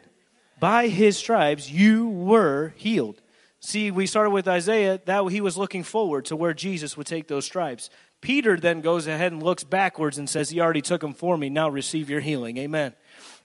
By 0.58 0.88
his 0.88 1.16
stripes, 1.16 1.70
you 1.70 2.08
were 2.08 2.72
healed. 2.76 3.20
See, 3.60 3.92
we 3.92 4.06
started 4.06 4.30
with 4.30 4.48
Isaiah, 4.48 5.00
that 5.04 5.24
he 5.26 5.40
was 5.40 5.56
looking 5.56 5.84
forward 5.84 6.24
to 6.24 6.36
where 6.36 6.54
Jesus 6.54 6.96
would 6.96 7.06
take 7.06 7.28
those 7.28 7.44
stripes. 7.44 7.90
Peter 8.20 8.56
then 8.56 8.80
goes 8.80 9.06
ahead 9.06 9.32
and 9.32 9.42
looks 9.42 9.64
backwards 9.64 10.18
and 10.18 10.28
says, 10.28 10.50
He 10.50 10.60
already 10.60 10.80
took 10.80 11.00
them 11.00 11.14
for 11.14 11.36
me. 11.36 11.48
Now 11.48 11.68
receive 11.68 12.08
your 12.08 12.20
healing. 12.20 12.56
Amen. 12.56 12.94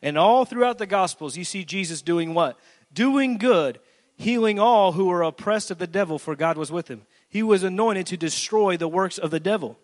And 0.01 0.17
all 0.17 0.45
throughout 0.45 0.77
the 0.77 0.85
Gospels, 0.85 1.35
you 1.35 1.43
see 1.43 1.65
Jesus 1.65 2.01
doing 2.01 2.33
what? 2.33 2.57
Doing 2.93 3.37
good, 3.37 3.79
healing 4.15 4.59
all 4.59 4.93
who 4.93 5.05
were 5.05 5.23
oppressed 5.23 5.69
of 5.69 5.79
the 5.79 5.87
devil, 5.87 6.17
for 6.17 6.35
God 6.35 6.57
was 6.57 6.71
with 6.71 6.87
him. 6.87 7.03
He 7.27 7.43
was 7.43 7.63
anointed 7.63 8.07
to 8.07 8.17
destroy 8.17 8.77
the 8.77 8.87
works 8.87 9.17
of 9.17 9.31
the 9.31 9.39
devil. 9.39 9.77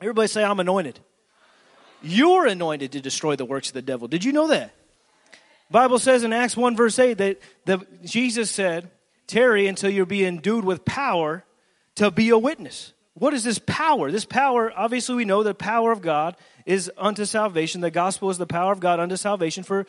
Everybody 0.00 0.28
say, 0.28 0.44
I'm 0.44 0.60
anointed. 0.60 1.00
You're 2.02 2.46
anointed 2.46 2.92
to 2.92 3.00
destroy 3.00 3.36
the 3.36 3.44
works 3.44 3.68
of 3.68 3.74
the 3.74 3.82
devil. 3.82 4.08
Did 4.08 4.24
you 4.24 4.32
know 4.32 4.48
that? 4.48 4.72
Bible 5.70 5.98
says 5.98 6.24
in 6.24 6.32
Acts 6.32 6.56
1 6.56 6.76
verse 6.76 6.98
8 6.98 7.18
that 7.18 7.38
the, 7.66 7.86
Jesus 8.04 8.50
said, 8.50 8.90
tarry 9.26 9.66
until 9.66 9.90
you're 9.90 10.06
being 10.06 10.26
endued 10.36 10.64
with 10.64 10.84
power 10.84 11.44
to 11.96 12.10
be 12.10 12.30
a 12.30 12.38
witness. 12.38 12.92
What 13.14 13.34
is 13.34 13.44
this 13.44 13.58
power? 13.58 14.10
This 14.10 14.24
power, 14.24 14.72
obviously 14.74 15.16
we 15.16 15.24
know 15.24 15.42
the 15.42 15.54
power 15.54 15.92
of 15.92 16.00
God 16.00 16.36
is 16.64 16.90
unto 16.96 17.24
salvation. 17.24 17.80
The 17.80 17.90
gospel 17.90 18.30
is 18.30 18.38
the 18.38 18.46
power 18.46 18.72
of 18.72 18.80
God 18.80 19.00
unto 19.00 19.16
salvation 19.16 19.64
for 19.64 19.86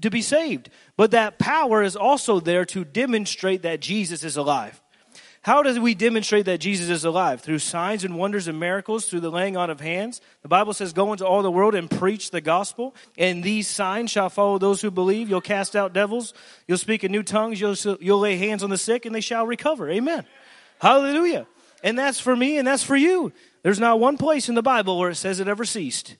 to 0.00 0.10
be 0.10 0.22
saved. 0.22 0.70
But 0.96 1.12
that 1.12 1.38
power 1.38 1.82
is 1.82 1.96
also 1.96 2.40
there 2.40 2.64
to 2.66 2.84
demonstrate 2.84 3.62
that 3.62 3.80
Jesus 3.80 4.24
is 4.24 4.36
alive. 4.36 4.81
How 5.42 5.64
do 5.64 5.82
we 5.82 5.96
demonstrate 5.96 6.46
that 6.46 6.58
Jesus 6.58 6.88
is 6.88 7.04
alive? 7.04 7.40
Through 7.40 7.58
signs 7.58 8.04
and 8.04 8.16
wonders 8.16 8.46
and 8.46 8.60
miracles, 8.60 9.06
through 9.06 9.20
the 9.20 9.30
laying 9.30 9.56
on 9.56 9.70
of 9.70 9.80
hands. 9.80 10.20
The 10.42 10.48
Bible 10.48 10.72
says, 10.72 10.92
Go 10.92 11.10
into 11.10 11.26
all 11.26 11.42
the 11.42 11.50
world 11.50 11.74
and 11.74 11.90
preach 11.90 12.30
the 12.30 12.40
gospel, 12.40 12.94
and 13.18 13.42
these 13.42 13.66
signs 13.66 14.12
shall 14.12 14.30
follow 14.30 14.58
those 14.58 14.80
who 14.80 14.92
believe. 14.92 15.28
You'll 15.28 15.40
cast 15.40 15.74
out 15.74 15.92
devils, 15.92 16.32
you'll 16.68 16.78
speak 16.78 17.02
in 17.02 17.10
new 17.10 17.24
tongues, 17.24 17.60
you'll, 17.60 17.74
you'll 18.00 18.20
lay 18.20 18.36
hands 18.36 18.62
on 18.62 18.70
the 18.70 18.78
sick, 18.78 19.04
and 19.04 19.12
they 19.12 19.20
shall 19.20 19.44
recover. 19.44 19.90
Amen. 19.90 20.24
Hallelujah. 20.80 21.48
And 21.82 21.98
that's 21.98 22.20
for 22.20 22.36
me, 22.36 22.58
and 22.58 22.66
that's 22.66 22.84
for 22.84 22.96
you. 22.96 23.32
There's 23.64 23.80
not 23.80 23.98
one 23.98 24.18
place 24.18 24.48
in 24.48 24.54
the 24.54 24.62
Bible 24.62 24.96
where 24.96 25.10
it 25.10 25.16
says 25.16 25.40
it 25.40 25.48
ever 25.48 25.64
ceased. 25.64 26.16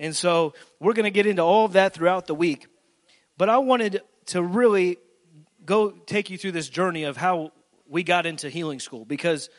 And 0.00 0.16
so 0.16 0.52
we're 0.80 0.94
going 0.94 1.04
to 1.04 1.12
get 1.12 1.26
into 1.26 1.42
all 1.42 1.64
of 1.64 1.74
that 1.74 1.94
throughout 1.94 2.26
the 2.26 2.34
week. 2.34 2.66
But 3.38 3.48
I 3.48 3.58
wanted 3.58 4.02
to 4.26 4.42
really 4.42 4.98
go 5.64 5.90
take 5.90 6.28
you 6.28 6.38
through 6.38 6.52
this 6.52 6.68
journey 6.68 7.04
of 7.04 7.16
how 7.16 7.52
we 7.88 8.02
got 8.02 8.26
into 8.26 8.48
healing 8.48 8.80
school 8.80 9.04
because 9.04 9.50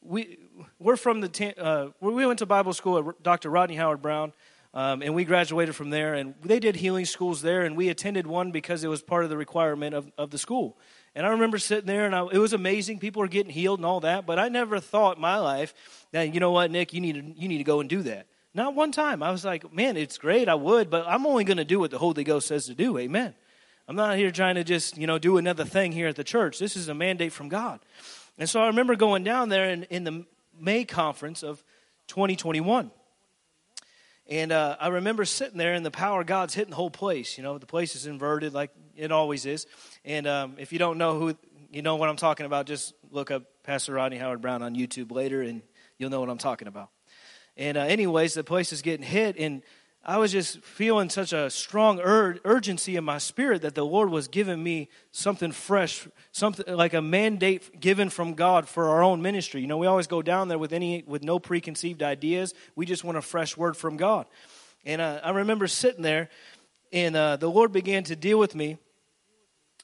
we 0.00 0.38
we're 0.78 0.96
from 0.96 1.20
the 1.20 1.54
uh, 1.58 1.88
we 2.00 2.26
went 2.26 2.38
to 2.40 2.46
Bible 2.46 2.72
school 2.72 2.98
at 2.98 3.22
Dr. 3.22 3.50
Rodney 3.50 3.76
Howard-Browne, 3.76 4.32
um, 4.72 5.02
and 5.02 5.14
we 5.14 5.24
graduated 5.24 5.74
from 5.74 5.90
there. 5.90 6.14
And 6.14 6.34
they 6.42 6.60
did 6.60 6.76
healing 6.76 7.06
schools 7.06 7.42
there, 7.42 7.62
and 7.62 7.76
we 7.76 7.88
attended 7.88 8.26
one 8.26 8.52
because 8.52 8.84
it 8.84 8.88
was 8.88 9.02
part 9.02 9.24
of 9.24 9.30
the 9.30 9.36
requirement 9.36 9.94
of, 9.94 10.10
of 10.18 10.30
the 10.30 10.38
school. 10.38 10.78
And 11.14 11.26
I 11.26 11.30
remember 11.30 11.58
sitting 11.58 11.86
there, 11.86 12.06
and 12.06 12.14
I, 12.14 12.26
it 12.26 12.38
was 12.38 12.52
amazing. 12.52 12.98
People 12.98 13.20
were 13.20 13.28
getting 13.28 13.52
healed 13.52 13.78
and 13.78 13.86
all 13.86 14.00
that, 14.00 14.26
but 14.26 14.38
I 14.38 14.48
never 14.48 14.80
thought 14.80 15.18
my 15.18 15.38
life 15.38 15.74
that 16.12 16.34
you 16.34 16.40
know 16.40 16.50
what, 16.50 16.70
Nick, 16.70 16.92
you 16.92 17.00
need 17.00 17.14
to, 17.14 17.40
you 17.40 17.48
need 17.48 17.58
to 17.58 17.64
go 17.64 17.80
and 17.80 17.88
do 17.88 18.02
that. 18.02 18.26
Not 18.52 18.74
one 18.74 18.92
time. 18.92 19.22
I 19.22 19.32
was 19.32 19.44
like, 19.44 19.72
man, 19.72 19.96
it's 19.96 20.16
great. 20.16 20.48
I 20.48 20.54
would, 20.54 20.88
but 20.88 21.06
I'm 21.08 21.26
only 21.26 21.42
going 21.44 21.56
to 21.56 21.64
do 21.64 21.80
what 21.80 21.90
the 21.90 21.98
Holy 21.98 22.22
Ghost 22.22 22.46
says 22.46 22.66
to 22.66 22.74
do. 22.74 22.98
Amen. 22.98 23.34
I'm 23.86 23.96
not 23.96 24.16
here 24.16 24.30
trying 24.30 24.54
to 24.54 24.64
just, 24.64 24.96
you 24.96 25.06
know, 25.06 25.18
do 25.18 25.36
another 25.36 25.64
thing 25.64 25.92
here 25.92 26.08
at 26.08 26.16
the 26.16 26.24
church. 26.24 26.58
This 26.58 26.74
is 26.74 26.88
a 26.88 26.94
mandate 26.94 27.32
from 27.32 27.50
God. 27.50 27.80
And 28.38 28.48
so 28.48 28.62
I 28.62 28.68
remember 28.68 28.96
going 28.96 29.24
down 29.24 29.50
there 29.50 29.68
in, 29.68 29.84
in 29.84 30.04
the 30.04 30.24
May 30.58 30.84
conference 30.84 31.42
of 31.42 31.62
2021. 32.08 32.90
And 34.26 34.52
uh, 34.52 34.76
I 34.80 34.88
remember 34.88 35.26
sitting 35.26 35.58
there, 35.58 35.74
and 35.74 35.84
the 35.84 35.90
power 35.90 36.22
of 36.22 36.26
God's 36.26 36.54
hitting 36.54 36.70
the 36.70 36.76
whole 36.76 36.90
place. 36.90 37.36
You 37.36 37.44
know, 37.44 37.58
the 37.58 37.66
place 37.66 37.94
is 37.94 38.06
inverted 38.06 38.54
like 38.54 38.70
it 38.96 39.12
always 39.12 39.44
is. 39.44 39.66
And 40.02 40.26
um, 40.26 40.54
if 40.56 40.72
you 40.72 40.78
don't 40.78 40.96
know 40.96 41.18
who, 41.18 41.36
you 41.70 41.82
know 41.82 41.96
what 41.96 42.08
I'm 42.08 42.16
talking 42.16 42.46
about, 42.46 42.64
just 42.64 42.94
look 43.10 43.30
up 43.30 43.42
Pastor 43.64 43.92
Rodney 43.92 44.16
Howard-Browne 44.16 44.62
on 44.62 44.74
YouTube 44.74 45.12
later, 45.12 45.42
and 45.42 45.60
you'll 45.98 46.08
know 46.08 46.20
what 46.20 46.30
I'm 46.30 46.38
talking 46.38 46.68
about. 46.68 46.88
And, 47.58 47.76
uh, 47.76 47.82
anyways, 47.82 48.32
the 48.32 48.44
place 48.44 48.72
is 48.72 48.80
getting 48.80 49.04
hit, 49.04 49.36
and 49.38 49.62
I 50.06 50.18
was 50.18 50.32
just 50.32 50.60
feeling 50.62 51.08
such 51.08 51.32
a 51.32 51.48
strong 51.48 51.98
ur- 51.98 52.38
urgency 52.44 52.96
in 52.96 53.04
my 53.04 53.16
spirit 53.16 53.62
that 53.62 53.74
the 53.74 53.86
Lord 53.86 54.10
was 54.10 54.28
giving 54.28 54.62
me 54.62 54.90
something 55.12 55.50
fresh, 55.50 56.06
something 56.30 56.74
like 56.74 56.92
a 56.92 57.00
mandate 57.00 57.80
given 57.80 58.10
from 58.10 58.34
God 58.34 58.68
for 58.68 58.90
our 58.90 59.02
own 59.02 59.22
ministry. 59.22 59.62
You 59.62 59.66
know, 59.66 59.78
we 59.78 59.86
always 59.86 60.06
go 60.06 60.20
down 60.20 60.48
there 60.48 60.58
with 60.58 60.74
any 60.74 61.04
with 61.06 61.24
no 61.24 61.38
preconceived 61.38 62.02
ideas. 62.02 62.52
We 62.76 62.84
just 62.84 63.02
want 63.02 63.16
a 63.16 63.22
fresh 63.22 63.56
word 63.56 63.78
from 63.78 63.96
God. 63.96 64.26
And 64.84 65.00
uh, 65.00 65.20
I 65.24 65.30
remember 65.30 65.66
sitting 65.66 66.02
there, 66.02 66.28
and 66.92 67.16
uh, 67.16 67.36
the 67.36 67.48
Lord 67.48 67.72
began 67.72 68.04
to 68.04 68.16
deal 68.16 68.38
with 68.38 68.54
me 68.54 68.76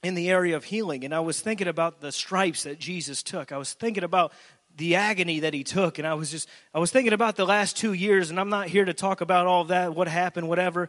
in 0.02 0.14
the 0.14 0.30
area 0.30 0.56
of 0.56 0.64
healing. 0.64 1.04
And 1.04 1.14
I 1.14 1.20
was 1.20 1.40
thinking 1.40 1.68
about 1.68 2.00
the 2.00 2.12
stripes 2.12 2.64
that 2.64 2.78
Jesus 2.78 3.22
took. 3.22 3.52
I 3.52 3.56
was 3.56 3.72
thinking 3.72 4.04
about 4.04 4.32
the 4.76 4.96
agony 4.96 5.40
that 5.40 5.54
he 5.54 5.64
took. 5.64 5.98
And 5.98 6.06
i 6.06 6.14
was 6.14 6.30
just 6.30 6.48
i 6.74 6.78
was 6.78 6.90
thinking 6.90 7.12
about 7.12 7.36
the 7.36 7.44
last 7.44 7.76
two 7.76 7.92
years 7.92 8.30
and 8.30 8.40
i'm 8.40 8.48
not 8.48 8.68
here 8.68 8.84
to 8.84 8.94
talk 8.94 9.20
about 9.20 9.46
all 9.46 9.64
that 9.64 9.94
what 9.94 10.08
happened 10.08 10.48
whatever. 10.48 10.88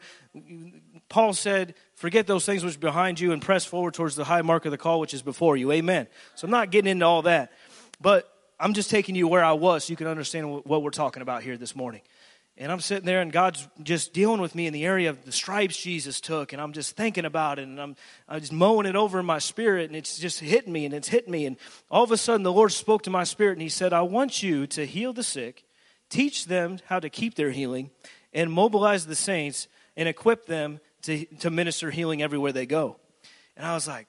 Paul 1.09 1.33
said 1.33 1.75
forget 1.95 2.27
those 2.27 2.45
things 2.45 2.63
which 2.63 2.75
are 2.75 2.79
behind 2.79 3.19
you 3.19 3.31
and 3.31 3.41
press 3.41 3.65
forward 3.65 3.93
towards 3.93 4.15
the 4.15 4.23
high 4.23 4.41
mark 4.41 4.65
of 4.65 4.71
the 4.71 4.77
call 4.77 4.99
which 4.99 5.13
is 5.13 5.21
before 5.21 5.57
you. 5.57 5.71
Amen. 5.71 6.07
So 6.35 6.45
i'm 6.45 6.51
not 6.51 6.71
getting 6.71 6.91
into 6.91 7.05
all 7.05 7.23
that. 7.23 7.51
But 7.99 8.31
i'm 8.59 8.73
just 8.73 8.89
taking 8.89 9.15
you 9.15 9.27
where 9.27 9.43
i 9.43 9.53
was 9.53 9.85
so 9.85 9.91
you 9.91 9.97
can 9.97 10.07
understand 10.07 10.63
what 10.65 10.83
we're 10.83 10.91
talking 10.91 11.21
about 11.21 11.43
here 11.43 11.57
this 11.57 11.75
morning 11.75 12.01
and 12.57 12.71
I'm 12.71 12.79
sitting 12.79 13.05
there, 13.05 13.21
and 13.21 13.31
God's 13.31 13.67
just 13.81 14.13
dealing 14.13 14.41
with 14.41 14.55
me 14.55 14.67
in 14.67 14.73
the 14.73 14.85
area 14.85 15.09
of 15.09 15.25
the 15.25 15.31
stripes 15.31 15.77
Jesus 15.77 16.19
took, 16.21 16.53
and 16.53 16.61
I'm 16.61 16.73
just 16.73 16.95
thinking 16.95 17.25
about 17.25 17.59
it, 17.59 17.63
and 17.63 17.79
I'm, 17.79 17.95
I'm 18.27 18.39
just 18.39 18.51
mowing 18.51 18.85
it 18.85 18.95
over 18.95 19.19
in 19.19 19.25
my 19.25 19.39
spirit, 19.39 19.85
and 19.89 19.95
it's 19.95 20.19
just 20.19 20.39
hitting 20.39 20.71
me, 20.71 20.85
and 20.85 20.93
it's 20.93 21.07
hitting 21.07 21.31
me. 21.31 21.45
And 21.45 21.57
all 21.89 22.03
of 22.03 22.11
a 22.11 22.17
sudden, 22.17 22.43
the 22.43 22.51
Lord 22.51 22.71
spoke 22.71 23.03
to 23.03 23.09
my 23.09 23.23
spirit, 23.23 23.53
and 23.53 23.61
He 23.61 23.69
said, 23.69 23.93
I 23.93 24.01
want 24.01 24.43
you 24.43 24.67
to 24.67 24.85
heal 24.85 25.13
the 25.13 25.23
sick, 25.23 25.65
teach 26.09 26.45
them 26.45 26.79
how 26.85 26.99
to 26.99 27.09
keep 27.09 27.35
their 27.35 27.51
healing, 27.51 27.89
and 28.33 28.51
mobilize 28.51 29.05
the 29.05 29.15
saints 29.15 29.67
and 29.97 30.07
equip 30.07 30.45
them 30.45 30.79
to, 31.03 31.25
to 31.39 31.49
minister 31.49 31.89
healing 31.89 32.21
everywhere 32.21 32.51
they 32.51 32.65
go. 32.65 32.97
And 33.57 33.65
I 33.65 33.73
was 33.73 33.87
like, 33.87 34.07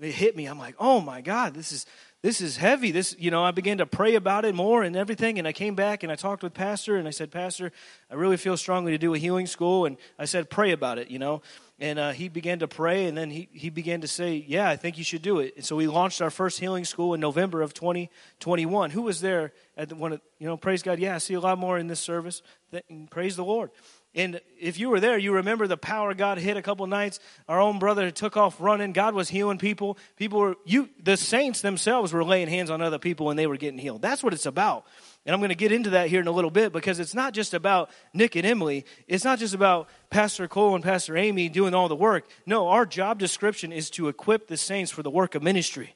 it 0.00 0.12
hit 0.12 0.36
me. 0.36 0.46
I'm 0.46 0.58
like, 0.58 0.74
oh 0.78 1.00
my 1.00 1.20
God, 1.20 1.54
this 1.54 1.72
is 1.72 1.86
this 2.24 2.40
is 2.40 2.56
heavy. 2.56 2.90
This, 2.90 3.14
you 3.18 3.30
know, 3.30 3.44
I 3.44 3.50
began 3.50 3.76
to 3.76 3.84
pray 3.84 4.14
about 4.14 4.46
it 4.46 4.54
more 4.54 4.82
and 4.82 4.96
everything. 4.96 5.38
And 5.38 5.46
I 5.46 5.52
came 5.52 5.74
back 5.74 6.02
and 6.02 6.10
I 6.10 6.14
talked 6.14 6.42
with 6.42 6.54
Pastor 6.54 6.96
and 6.96 7.06
I 7.06 7.10
said, 7.10 7.30
Pastor, 7.30 7.70
I 8.10 8.14
really 8.14 8.38
feel 8.38 8.56
strongly 8.56 8.92
to 8.92 8.98
do 8.98 9.12
a 9.12 9.18
healing 9.18 9.46
school. 9.46 9.84
And 9.84 9.98
I 10.18 10.24
said, 10.24 10.48
pray 10.48 10.72
about 10.72 10.96
it, 10.96 11.10
you 11.10 11.18
know. 11.18 11.42
And 11.78 11.98
uh, 11.98 12.12
he 12.12 12.30
began 12.30 12.60
to 12.60 12.66
pray 12.66 13.04
and 13.08 13.18
then 13.18 13.28
he, 13.28 13.50
he 13.52 13.68
began 13.68 14.00
to 14.00 14.08
say, 14.08 14.42
yeah, 14.48 14.70
I 14.70 14.76
think 14.76 14.96
you 14.96 15.04
should 15.04 15.20
do 15.20 15.38
it. 15.40 15.52
And 15.56 15.66
so 15.66 15.76
we 15.76 15.86
launched 15.86 16.22
our 16.22 16.30
first 16.30 16.58
healing 16.58 16.86
school 16.86 17.12
in 17.12 17.20
November 17.20 17.60
of 17.60 17.74
2021. 17.74 18.92
Who 18.92 19.02
was 19.02 19.20
there 19.20 19.52
at 19.76 19.90
the 19.90 19.94
one, 19.94 20.18
you 20.38 20.46
know, 20.46 20.56
praise 20.56 20.82
God. 20.82 20.98
Yeah, 20.98 21.16
I 21.16 21.18
see 21.18 21.34
a 21.34 21.40
lot 21.40 21.58
more 21.58 21.76
in 21.76 21.88
this 21.88 22.00
service. 22.00 22.40
Praise 23.10 23.36
the 23.36 23.44
Lord. 23.44 23.70
And 24.16 24.40
if 24.60 24.78
you 24.78 24.90
were 24.90 25.00
there, 25.00 25.18
you 25.18 25.32
remember 25.32 25.66
the 25.66 25.76
power 25.76 26.14
God 26.14 26.38
hit 26.38 26.56
a 26.56 26.62
couple 26.62 26.86
nights. 26.86 27.18
Our 27.48 27.60
own 27.60 27.80
brother 27.80 28.12
took 28.12 28.36
off 28.36 28.60
running. 28.60 28.92
God 28.92 29.12
was 29.12 29.28
healing 29.28 29.58
people. 29.58 29.98
People 30.16 30.38
were 30.38 30.54
you 30.64 30.88
the 31.02 31.16
saints 31.16 31.60
themselves 31.62 32.12
were 32.12 32.24
laying 32.24 32.48
hands 32.48 32.70
on 32.70 32.80
other 32.80 32.98
people 32.98 33.30
and 33.30 33.38
they 33.38 33.48
were 33.48 33.56
getting 33.56 33.78
healed. 33.78 34.02
That's 34.02 34.22
what 34.22 34.32
it's 34.32 34.46
about. 34.46 34.86
And 35.26 35.34
I'm 35.34 35.40
going 35.40 35.48
to 35.48 35.56
get 35.56 35.72
into 35.72 35.90
that 35.90 36.08
here 36.08 36.20
in 36.20 36.28
a 36.28 36.32
little 36.32 36.50
bit 36.50 36.72
because 36.72 37.00
it's 37.00 37.14
not 37.14 37.32
just 37.32 37.54
about 37.54 37.90
Nick 38.12 38.36
and 38.36 38.46
Emily. 38.46 38.84
It's 39.08 39.24
not 39.24 39.38
just 39.38 39.54
about 39.54 39.88
Pastor 40.10 40.46
Cole 40.46 40.74
and 40.74 40.84
Pastor 40.84 41.16
Amy 41.16 41.48
doing 41.48 41.74
all 41.74 41.88
the 41.88 41.96
work. 41.96 42.26
No, 42.46 42.68
our 42.68 42.86
job 42.86 43.18
description 43.18 43.72
is 43.72 43.90
to 43.90 44.08
equip 44.08 44.46
the 44.46 44.56
saints 44.56 44.92
for 44.92 45.02
the 45.02 45.10
work 45.10 45.34
of 45.34 45.42
ministry. 45.42 45.94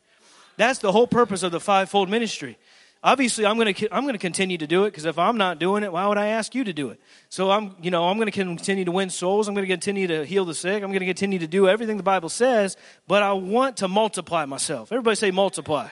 That's 0.57 0.81
the 0.81 0.91
whole 0.91 1.07
purpose 1.07 1.45
of 1.45 1.53
the 1.53 1.61
fivefold 1.61 2.09
ministry 2.09 2.59
obviously 3.03 3.47
i'm 3.47 3.57
going 3.57 3.73
to 3.73 3.95
i'm 3.95 4.03
going 4.03 4.15
to 4.15 4.19
continue 4.19 4.59
to 4.59 4.67
do 4.67 4.85
it 4.85 4.91
because 4.91 5.05
if 5.05 5.19
i'm 5.19 5.37
not 5.37 5.59
doing 5.59 5.83
it 5.83 5.93
why 5.93 6.07
would 6.07 6.19
i 6.19 6.29
ask 6.29 6.55
you 6.55 6.65
to 6.65 6.73
do 6.73 6.91
it? 6.91 7.01
So 7.29 7.51
i'm 7.51 7.77
you 7.81 7.91
know 7.91 8.09
i'm 8.09 8.17
going 8.17 8.31
to 8.31 8.33
continue 8.33 8.85
to 8.85 8.93
win 8.93 9.11
souls. 9.11 9.49
I'm 9.49 9.55
going 9.55 9.67
to 9.67 9.73
continue 9.73 10.07
to 10.09 10.25
heal 10.25 10.45
the 10.45 10.55
sick. 10.55 10.83
I'm 10.83 10.91
going 10.91 11.01
to 11.01 11.07
continue 11.07 11.39
to 11.39 11.47
do 11.47 11.69
everything 11.69 11.97
the 11.97 12.03
bible 12.03 12.29
says 12.29 12.77
but 13.07 13.23
i 13.23 13.33
want 13.33 13.79
to 13.79 13.89
multiply 13.89 14.45
myself. 14.45 14.93
Everybody 14.93 15.17
say 15.17 15.31
multiply. 15.31 15.89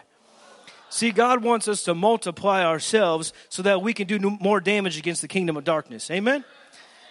See 0.88 1.10
god 1.10 1.42
wants 1.42 1.68
us 1.68 1.82
to 1.84 1.94
multiply 1.94 2.64
ourselves 2.64 3.32
so 3.48 3.62
that 3.62 3.82
we 3.82 3.92
can 3.92 4.06
do 4.06 4.18
more 4.18 4.60
damage 4.60 4.98
against 4.98 5.22
the 5.22 5.28
kingdom 5.28 5.56
of 5.56 5.64
darkness. 5.64 6.10
Amen? 6.10 6.44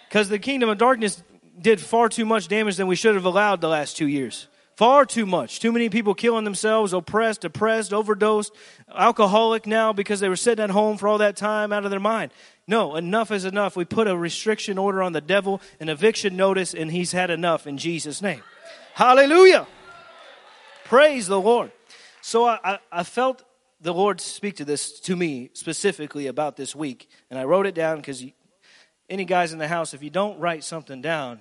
Because 0.08 0.28
the 0.28 0.38
kingdom 0.38 0.68
of 0.68 0.78
darkness 0.78 1.22
did 1.60 1.80
far 1.80 2.08
too 2.08 2.24
much 2.24 2.48
damage 2.48 2.76
than 2.76 2.86
we 2.86 2.96
should 2.96 3.14
have 3.14 3.24
allowed 3.24 3.60
the 3.60 3.68
last 3.68 3.96
two 3.96 4.06
years 4.06 4.46
Far 4.76 5.06
too 5.06 5.24
much. 5.24 5.58
Too 5.58 5.72
many 5.72 5.88
people 5.88 6.14
killing 6.14 6.44
themselves, 6.44 6.92
oppressed, 6.92 7.40
depressed, 7.40 7.94
overdosed, 7.94 8.52
alcoholic 8.94 9.66
now 9.66 9.94
because 9.94 10.20
they 10.20 10.28
were 10.28 10.36
sitting 10.36 10.62
at 10.62 10.68
home 10.68 10.98
for 10.98 11.08
all 11.08 11.16
that 11.18 11.34
time 11.34 11.72
out 11.72 11.84
of 11.86 11.90
their 11.90 11.98
mind. 11.98 12.30
No, 12.66 12.94
enough 12.94 13.30
is 13.30 13.46
enough. 13.46 13.74
We 13.74 13.86
put 13.86 14.06
a 14.06 14.14
restriction 14.14 14.76
order 14.76 15.02
on 15.02 15.14
the 15.14 15.22
devil, 15.22 15.62
an 15.80 15.88
eviction 15.88 16.36
notice, 16.36 16.74
and 16.74 16.90
he's 16.90 17.12
had 17.12 17.30
enough 17.30 17.66
in 17.66 17.78
Jesus' 17.78 18.20
name. 18.20 18.42
Hallelujah. 18.92 19.66
Praise 20.84 21.26
the 21.26 21.40
Lord. 21.40 21.72
So 22.20 22.44
I, 22.44 22.58
I, 22.62 22.78
I 22.92 23.02
felt 23.02 23.44
the 23.80 23.94
Lord 23.94 24.20
speak 24.20 24.56
to 24.56 24.64
this 24.66 25.00
to 25.00 25.16
me 25.16 25.48
specifically 25.54 26.26
about 26.26 26.58
this 26.58 26.76
week, 26.76 27.08
and 27.30 27.38
I 27.38 27.44
wrote 27.44 27.64
it 27.64 27.74
down 27.74 27.96
because 27.96 28.22
any 29.08 29.24
guys 29.24 29.54
in 29.54 29.58
the 29.58 29.68
house, 29.68 29.94
if 29.94 30.02
you 30.02 30.10
don't 30.10 30.38
write 30.38 30.64
something 30.64 31.00
down, 31.00 31.40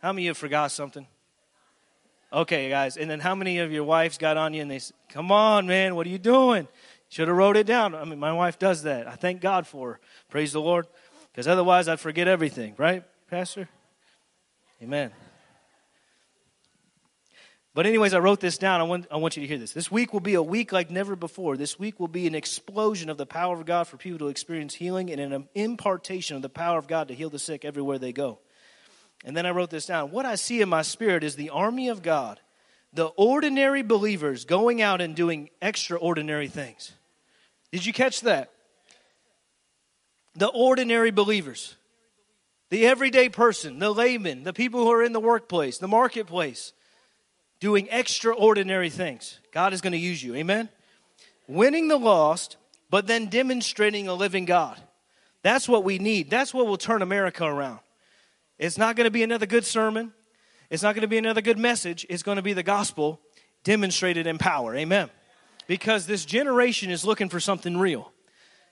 how 0.00 0.12
many 0.12 0.22
of 0.22 0.24
you 0.24 0.30
have 0.30 0.38
forgot 0.38 0.70
something? 0.70 1.06
Okay, 2.34 2.68
guys. 2.68 2.96
And 2.96 3.08
then 3.08 3.20
how 3.20 3.36
many 3.36 3.60
of 3.60 3.70
your 3.70 3.84
wives 3.84 4.18
got 4.18 4.36
on 4.36 4.54
you 4.54 4.62
and 4.62 4.70
they 4.70 4.80
said, 4.80 4.96
Come 5.08 5.30
on, 5.30 5.68
man, 5.68 5.94
what 5.94 6.04
are 6.04 6.10
you 6.10 6.18
doing? 6.18 6.66
Should 7.08 7.28
have 7.28 7.36
wrote 7.36 7.56
it 7.56 7.64
down. 7.64 7.94
I 7.94 8.04
mean, 8.04 8.18
my 8.18 8.32
wife 8.32 8.58
does 8.58 8.82
that. 8.82 9.06
I 9.06 9.12
thank 9.12 9.40
God 9.40 9.68
for 9.68 9.92
her. 9.92 10.00
Praise 10.30 10.52
the 10.52 10.60
Lord. 10.60 10.88
Because 11.30 11.46
otherwise 11.46 11.86
I'd 11.86 12.00
forget 12.00 12.26
everything, 12.26 12.74
right, 12.76 13.04
Pastor? 13.30 13.68
Amen. 14.82 15.12
But, 17.72 17.86
anyways, 17.86 18.14
I 18.14 18.18
wrote 18.18 18.40
this 18.40 18.58
down. 18.58 18.80
I 18.80 18.84
want, 18.84 19.06
I 19.12 19.16
want 19.16 19.36
you 19.36 19.42
to 19.42 19.48
hear 19.48 19.58
this. 19.58 19.72
This 19.72 19.90
week 19.90 20.12
will 20.12 20.20
be 20.20 20.34
a 20.34 20.42
week 20.42 20.72
like 20.72 20.90
never 20.90 21.14
before. 21.14 21.56
This 21.56 21.78
week 21.78 22.00
will 22.00 22.08
be 22.08 22.26
an 22.26 22.34
explosion 22.34 23.10
of 23.10 23.16
the 23.16 23.26
power 23.26 23.56
of 23.56 23.64
God 23.64 23.86
for 23.86 23.96
people 23.96 24.18
to 24.20 24.28
experience 24.28 24.74
healing 24.74 25.10
and 25.10 25.20
an 25.20 25.48
impartation 25.54 26.34
of 26.34 26.42
the 26.42 26.48
power 26.48 26.78
of 26.78 26.88
God 26.88 27.08
to 27.08 27.14
heal 27.14 27.30
the 27.30 27.38
sick 27.38 27.64
everywhere 27.64 27.98
they 27.98 28.12
go. 28.12 28.38
And 29.24 29.36
then 29.36 29.46
I 29.46 29.50
wrote 29.50 29.70
this 29.70 29.86
down. 29.86 30.10
What 30.10 30.26
I 30.26 30.34
see 30.34 30.60
in 30.60 30.68
my 30.68 30.82
spirit 30.82 31.24
is 31.24 31.34
the 31.34 31.50
army 31.50 31.88
of 31.88 32.02
God, 32.02 32.40
the 32.92 33.06
ordinary 33.06 33.82
believers 33.82 34.44
going 34.44 34.82
out 34.82 35.00
and 35.00 35.16
doing 35.16 35.48
extraordinary 35.62 36.48
things. 36.48 36.92
Did 37.72 37.86
you 37.86 37.92
catch 37.92 38.20
that? 38.20 38.50
The 40.36 40.48
ordinary 40.48 41.10
believers, 41.10 41.76
the 42.70 42.86
everyday 42.86 43.28
person, 43.28 43.78
the 43.78 43.90
layman, 43.90 44.42
the 44.44 44.52
people 44.52 44.80
who 44.80 44.92
are 44.92 45.02
in 45.02 45.12
the 45.12 45.20
workplace, 45.20 45.78
the 45.78 45.88
marketplace, 45.88 46.72
doing 47.60 47.88
extraordinary 47.90 48.90
things. 48.90 49.40
God 49.52 49.72
is 49.72 49.80
going 49.80 49.92
to 49.92 49.98
use 49.98 50.22
you. 50.22 50.34
Amen? 50.34 50.68
Winning 51.46 51.88
the 51.88 51.96
lost, 51.96 52.56
but 52.90 53.06
then 53.06 53.26
demonstrating 53.26 54.08
a 54.08 54.14
living 54.14 54.44
God. 54.44 54.78
That's 55.42 55.68
what 55.68 55.84
we 55.84 55.98
need. 55.98 56.30
That's 56.30 56.52
what 56.52 56.66
will 56.66 56.76
turn 56.76 57.00
America 57.00 57.44
around. 57.44 57.80
It's 58.64 58.78
not 58.78 58.96
going 58.96 59.04
to 59.04 59.10
be 59.10 59.22
another 59.22 59.44
good 59.44 59.66
sermon. 59.66 60.14
It's 60.70 60.82
not 60.82 60.94
going 60.94 61.02
to 61.02 61.08
be 61.08 61.18
another 61.18 61.42
good 61.42 61.58
message. 61.58 62.06
It's 62.08 62.22
going 62.22 62.36
to 62.36 62.42
be 62.42 62.54
the 62.54 62.62
gospel 62.62 63.20
demonstrated 63.62 64.26
in 64.26 64.38
power. 64.38 64.74
Amen. 64.74 65.10
Because 65.66 66.06
this 66.06 66.24
generation 66.24 66.90
is 66.90 67.04
looking 67.04 67.28
for 67.28 67.40
something 67.40 67.76
real. 67.76 68.10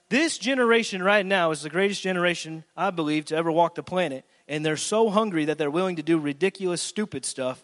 This 0.08 0.38
generation 0.38 1.02
right 1.02 1.26
now 1.26 1.50
is 1.50 1.60
the 1.60 1.68
greatest 1.68 2.00
generation, 2.00 2.64
I 2.74 2.88
believe, 2.90 3.26
to 3.26 3.36
ever 3.36 3.52
walk 3.52 3.74
the 3.74 3.82
planet. 3.82 4.24
And 4.48 4.64
they're 4.64 4.78
so 4.78 5.10
hungry 5.10 5.44
that 5.44 5.58
they're 5.58 5.70
willing 5.70 5.96
to 5.96 6.02
do 6.02 6.18
ridiculous, 6.18 6.80
stupid 6.80 7.26
stuff 7.26 7.62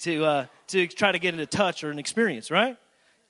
to, 0.00 0.24
uh, 0.26 0.46
to 0.68 0.86
try 0.86 1.10
to 1.10 1.18
get 1.18 1.32
into 1.32 1.46
touch 1.46 1.84
or 1.84 1.90
an 1.90 1.98
experience, 1.98 2.50
right? 2.50 2.76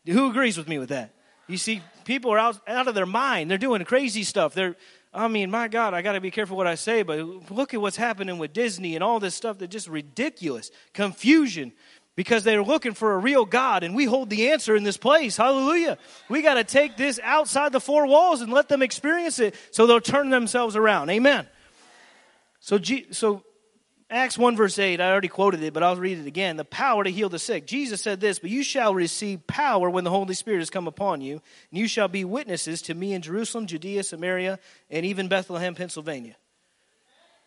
Who 0.06 0.30
agrees 0.30 0.58
with 0.58 0.66
me 0.66 0.78
with 0.80 0.88
that? 0.88 1.14
You 1.46 1.58
see, 1.58 1.80
people 2.04 2.32
are 2.32 2.38
out, 2.38 2.58
out 2.66 2.88
of 2.88 2.96
their 2.96 3.06
mind. 3.06 3.50
They're 3.50 3.58
doing 3.58 3.84
crazy 3.84 4.25
stuff. 4.25 4.52
They're, 4.52 4.75
I 5.14 5.28
mean, 5.28 5.50
my 5.50 5.69
God, 5.69 5.92
I 5.92 6.00
got 6.00 6.12
to 6.12 6.21
be 6.21 6.31
careful 6.31 6.57
what 6.57 6.66
I 6.66 6.75
say, 6.75 7.02
but 7.02 7.50
look 7.50 7.75
at 7.75 7.81
what's 7.81 7.99
happening 7.99 8.38
with 8.38 8.52
Disney 8.54 8.95
and 8.95 9.04
all 9.04 9.21
this 9.21 9.35
stuff 9.35 9.59
that's 9.59 9.73
just 9.73 9.88
ridiculous. 9.88 10.71
Confusion. 10.95 11.73
because 12.14 12.45
they're 12.45 12.62
looking 12.62 12.92
for 12.92 13.14
a 13.14 13.19
real 13.19 13.45
God, 13.45 13.83
and 13.83 13.95
we 13.95 14.04
hold 14.04 14.28
the 14.28 14.50
answer 14.50 14.76
in 14.76 14.83
this 14.83 14.97
place. 14.97 15.37
Hallelujah. 15.37 15.97
We 16.28 16.42
got 16.42 16.54
to 16.54 16.64
take 16.64 16.97
this 16.97 17.19
outside 17.23 17.73
the 17.73 17.81
four 17.81 18.07
walls 18.07 18.42
and 18.42 18.52
let 18.52 18.69
them 18.69 18.83
experience 18.83 19.38
it 19.38 19.54
so 19.71 19.87
they'll 19.87 20.00
turn 20.00 20.31
themselves 20.31 20.76
around. 20.76 21.09
Amen. 21.09 21.47
So, 22.61 22.78
so 23.11 23.42
Acts 24.12 24.37
1, 24.37 24.57
verse 24.57 24.78
8, 24.78 25.00
I 25.00 25.11
already 25.11 25.28
quoted 25.28 25.62
it, 25.62 25.73
but 25.73 25.83
I'll 25.83 25.97
read 25.97 26.19
it 26.19 26.26
again. 26.26 26.59
The 26.59 26.66
power 26.66 27.02
to 27.02 27.11
heal 27.11 27.31
the 27.31 27.38
sick. 27.38 27.66
Jesus 27.66 28.02
said 28.02 28.21
this, 28.21 28.38
but 28.38 28.50
you 28.50 28.62
shall 28.62 28.95
receive 28.95 29.47
power 29.47 29.88
when 29.88 30.04
the 30.04 30.11
Holy 30.11 30.35
Spirit 30.35 30.59
has 30.59 30.69
come 30.69 30.87
upon 30.87 31.23
you, 31.23 31.40
and 31.71 31.78
you 31.78 31.88
shall 31.88 32.09
be 32.09 32.23
witnesses 32.23 32.83
to 32.83 32.95
me 32.95 33.14
in 33.14 33.23
Jerusalem, 33.23 33.66
Judea, 33.66 34.02
Samaria, 34.02 34.59
and 34.90 35.07
even 35.07 35.28
Bethlehem, 35.28 35.75
Pennsylvania. 35.75 36.37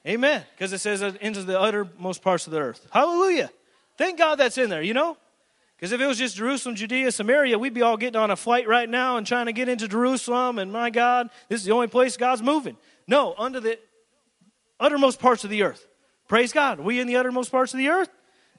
Amen. 0.07 0.43
Because 0.55 0.73
it 0.73 0.79
says 0.79 1.03
uh, 1.03 1.13
into 1.21 1.43
the 1.43 1.59
uttermost 1.59 2.23
parts 2.23 2.47
of 2.47 2.53
the 2.53 2.59
earth. 2.59 2.87
Hallelujah. 2.91 3.51
Thank 3.99 4.17
God 4.17 4.35
that's 4.35 4.57
in 4.57 4.71
there, 4.71 4.81
you 4.81 4.95
know? 4.95 5.17
Because 5.77 5.91
if 5.91 6.01
it 6.01 6.07
was 6.07 6.17
just 6.17 6.35
Jerusalem, 6.35 6.75
Judea, 6.75 7.11
Samaria, 7.11 7.59
we'd 7.59 7.75
be 7.75 7.83
all 7.83 7.97
getting 7.97 8.19
on 8.19 8.31
a 8.31 8.35
flight 8.35 8.67
right 8.67 8.89
now 8.89 9.17
and 9.17 9.27
trying 9.27 9.45
to 9.45 9.53
get 9.53 9.69
into 9.69 9.87
Jerusalem, 9.87 10.57
and 10.57 10.71
my 10.71 10.89
God, 10.89 11.29
this 11.47 11.59
is 11.59 11.65
the 11.67 11.73
only 11.73 11.87
place 11.87 12.17
God's 12.17 12.41
moving. 12.41 12.75
No, 13.07 13.35
under 13.37 13.59
the 13.59 13.77
uttermost 14.79 15.19
parts 15.19 15.43
of 15.43 15.51
the 15.51 15.61
earth. 15.61 15.85
Praise 16.27 16.51
God. 16.51 16.79
We 16.79 16.99
in 16.99 17.07
the 17.07 17.17
uttermost 17.17 17.51
parts 17.51 17.73
of 17.73 17.77
the 17.77 17.89
earth? 17.89 18.09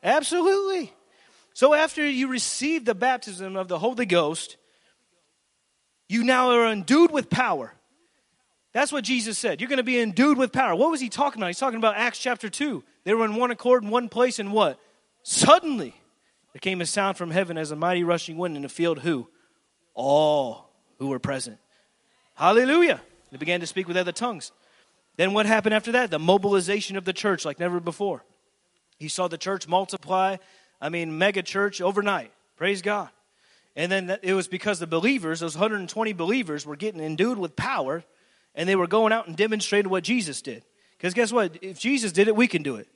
Absolutely. 0.02 0.92
So 1.52 1.74
after 1.74 2.06
you 2.06 2.28
receive 2.28 2.84
the 2.84 2.94
baptism 2.94 3.56
of 3.56 3.68
the 3.68 3.78
Holy 3.78 4.06
Ghost, 4.06 4.56
you 6.08 6.22
now 6.22 6.50
are 6.50 6.70
endued 6.70 7.10
with 7.10 7.30
power. 7.30 7.72
That's 8.72 8.92
what 8.92 9.04
Jesus 9.04 9.38
said. 9.38 9.60
You're 9.60 9.70
going 9.70 9.78
to 9.78 9.82
be 9.82 9.98
endued 9.98 10.36
with 10.36 10.52
power. 10.52 10.74
What 10.74 10.90
was 10.90 11.00
he 11.00 11.08
talking 11.08 11.40
about? 11.40 11.48
He's 11.48 11.58
talking 11.58 11.78
about 11.78 11.96
Acts 11.96 12.18
chapter 12.18 12.50
2. 12.50 12.84
They 13.04 13.14
were 13.14 13.24
in 13.24 13.36
one 13.36 13.50
accord 13.50 13.82
in 13.82 13.90
one 13.90 14.08
place, 14.10 14.38
and 14.38 14.52
what? 14.52 14.78
Suddenly, 15.22 15.94
there 16.52 16.60
came 16.60 16.80
a 16.80 16.86
sound 16.86 17.16
from 17.16 17.30
heaven 17.30 17.56
as 17.56 17.70
a 17.70 17.76
mighty 17.76 18.04
rushing 18.04 18.36
wind 18.36 18.54
in 18.54 18.62
the 18.62 18.68
field. 18.68 18.98
Who? 18.98 19.28
All 19.94 20.70
who 20.98 21.08
were 21.08 21.18
present. 21.18 21.58
Hallelujah. 22.34 23.00
They 23.30 23.38
began 23.38 23.60
to 23.60 23.66
speak 23.66 23.88
with 23.88 23.96
other 23.96 24.12
tongues. 24.12 24.52
Then 25.16 25.32
what 25.32 25.46
happened 25.46 25.74
after 25.74 25.92
that? 25.92 26.10
The 26.10 26.18
mobilization 26.18 26.96
of 26.96 27.04
the 27.04 27.12
church 27.12 27.44
like 27.44 27.58
never 27.58 27.80
before. 27.80 28.24
He 28.98 29.08
saw 29.08 29.28
the 29.28 29.38
church 29.38 29.66
multiply, 29.68 30.36
I 30.80 30.88
mean, 30.88 31.18
mega 31.18 31.42
church 31.42 31.80
overnight. 31.80 32.32
Praise 32.56 32.82
God. 32.82 33.08
And 33.74 33.92
then 33.92 34.18
it 34.22 34.32
was 34.32 34.48
because 34.48 34.78
the 34.78 34.86
believers, 34.86 35.40
those 35.40 35.54
120 35.54 36.12
believers, 36.14 36.64
were 36.64 36.76
getting 36.76 37.00
endued 37.00 37.38
with 37.38 37.56
power 37.56 38.04
and 38.54 38.68
they 38.68 38.76
were 38.76 38.86
going 38.86 39.12
out 39.12 39.26
and 39.26 39.36
demonstrating 39.36 39.90
what 39.90 40.02
Jesus 40.02 40.40
did. 40.40 40.64
Because 40.96 41.12
guess 41.12 41.30
what? 41.30 41.58
If 41.60 41.78
Jesus 41.78 42.12
did 42.12 42.28
it, 42.28 42.34
we 42.34 42.46
can 42.46 42.62
do 42.62 42.76
it. 42.76 42.88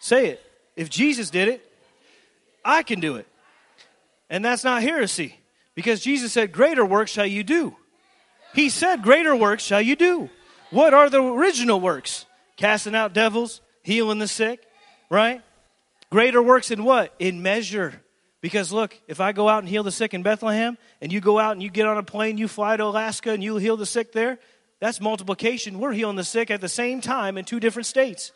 Say 0.00 0.28
it. 0.28 0.42
If 0.76 0.88
Jesus 0.88 1.28
did 1.28 1.48
it, 1.48 1.72
I 2.64 2.82
can 2.82 3.00
do 3.00 3.16
it. 3.16 3.26
And 4.30 4.44
that's 4.44 4.64
not 4.64 4.82
heresy. 4.82 5.38
Because 5.74 6.00
Jesus 6.00 6.32
said, 6.32 6.52
Greater 6.52 6.84
works 6.84 7.10
shall 7.10 7.26
you 7.26 7.44
do. 7.44 7.76
He 8.54 8.70
said, 8.70 9.02
Greater 9.02 9.36
works 9.36 9.62
shall 9.62 9.82
you 9.82 9.94
do. 9.94 10.30
What 10.70 10.92
are 10.94 11.08
the 11.08 11.22
original 11.22 11.80
works? 11.80 12.26
Casting 12.56 12.94
out 12.94 13.14
devils, 13.14 13.60
healing 13.82 14.18
the 14.18 14.28
sick, 14.28 14.60
right? 15.08 15.42
Greater 16.10 16.42
works 16.42 16.70
in 16.70 16.84
what? 16.84 17.14
In 17.18 17.42
measure. 17.42 18.02
Because 18.40 18.72
look, 18.72 18.98
if 19.08 19.20
I 19.20 19.32
go 19.32 19.48
out 19.48 19.60
and 19.60 19.68
heal 19.68 19.82
the 19.82 19.90
sick 19.90 20.14
in 20.14 20.22
Bethlehem, 20.22 20.78
and 21.00 21.12
you 21.12 21.20
go 21.20 21.38
out 21.38 21.52
and 21.52 21.62
you 21.62 21.70
get 21.70 21.86
on 21.86 21.98
a 21.98 22.02
plane, 22.02 22.38
you 22.38 22.48
fly 22.48 22.76
to 22.76 22.84
Alaska, 22.84 23.30
and 23.30 23.42
you 23.42 23.56
heal 23.56 23.76
the 23.76 23.86
sick 23.86 24.12
there, 24.12 24.38
that's 24.80 25.00
multiplication. 25.00 25.78
We're 25.78 25.92
healing 25.92 26.16
the 26.16 26.24
sick 26.24 26.50
at 26.50 26.60
the 26.60 26.68
same 26.68 27.00
time 27.00 27.36
in 27.36 27.44
two 27.44 27.60
different 27.60 27.86
states. 27.86 28.32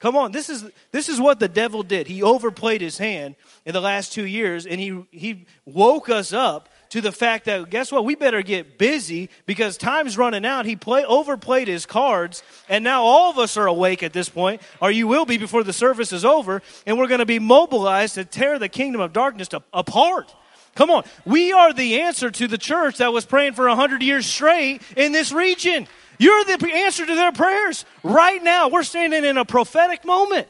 Come 0.00 0.16
on, 0.16 0.32
this 0.32 0.48
is 0.48 0.64
this 0.92 1.08
is 1.08 1.20
what 1.20 1.40
the 1.40 1.48
devil 1.48 1.82
did. 1.82 2.06
He 2.06 2.22
overplayed 2.22 2.80
his 2.80 2.98
hand 2.98 3.34
in 3.64 3.72
the 3.72 3.80
last 3.80 4.12
two 4.12 4.26
years, 4.26 4.64
and 4.66 4.80
he 4.80 5.02
he 5.10 5.46
woke 5.64 6.08
us 6.08 6.32
up 6.32 6.68
to 6.90 7.00
the 7.00 7.12
fact 7.12 7.44
that 7.44 7.68
guess 7.70 7.92
what? 7.92 8.04
We 8.04 8.14
better 8.14 8.42
get 8.42 8.78
busy 8.78 9.28
because 9.46 9.76
time's 9.76 10.16
running 10.16 10.46
out. 10.46 10.64
He 10.66 10.76
play, 10.76 11.04
overplayed 11.04 11.68
his 11.68 11.86
cards, 11.86 12.42
and 12.68 12.82
now 12.82 13.02
all 13.02 13.30
of 13.30 13.38
us 13.38 13.56
are 13.56 13.66
awake 13.66 14.02
at 14.02 14.12
this 14.12 14.28
point, 14.28 14.62
or 14.80 14.90
you 14.90 15.06
will 15.06 15.26
be 15.26 15.36
before 15.36 15.64
the 15.64 15.72
service 15.72 16.12
is 16.12 16.24
over, 16.24 16.62
and 16.86 16.98
we're 16.98 17.08
going 17.08 17.20
to 17.20 17.26
be 17.26 17.38
mobilized 17.38 18.14
to 18.14 18.24
tear 18.24 18.58
the 18.58 18.68
kingdom 18.68 19.00
of 19.00 19.12
darkness 19.12 19.48
to, 19.48 19.62
apart. 19.72 20.34
Come 20.74 20.90
on, 20.90 21.04
we 21.24 21.52
are 21.52 21.72
the 21.72 22.02
answer 22.02 22.30
to 22.30 22.46
the 22.46 22.58
church 22.58 22.98
that 22.98 23.12
was 23.12 23.26
praying 23.26 23.54
for 23.54 23.66
a 23.66 23.74
hundred 23.74 24.02
years 24.02 24.26
straight 24.26 24.80
in 24.96 25.12
this 25.12 25.32
region. 25.32 25.88
You're 26.18 26.44
the 26.44 26.70
answer 26.72 27.04
to 27.04 27.14
their 27.14 27.32
prayers 27.32 27.84
right 28.02 28.42
now. 28.42 28.68
We're 28.68 28.82
standing 28.82 29.24
in 29.24 29.36
a 29.38 29.44
prophetic 29.44 30.04
moment 30.04 30.48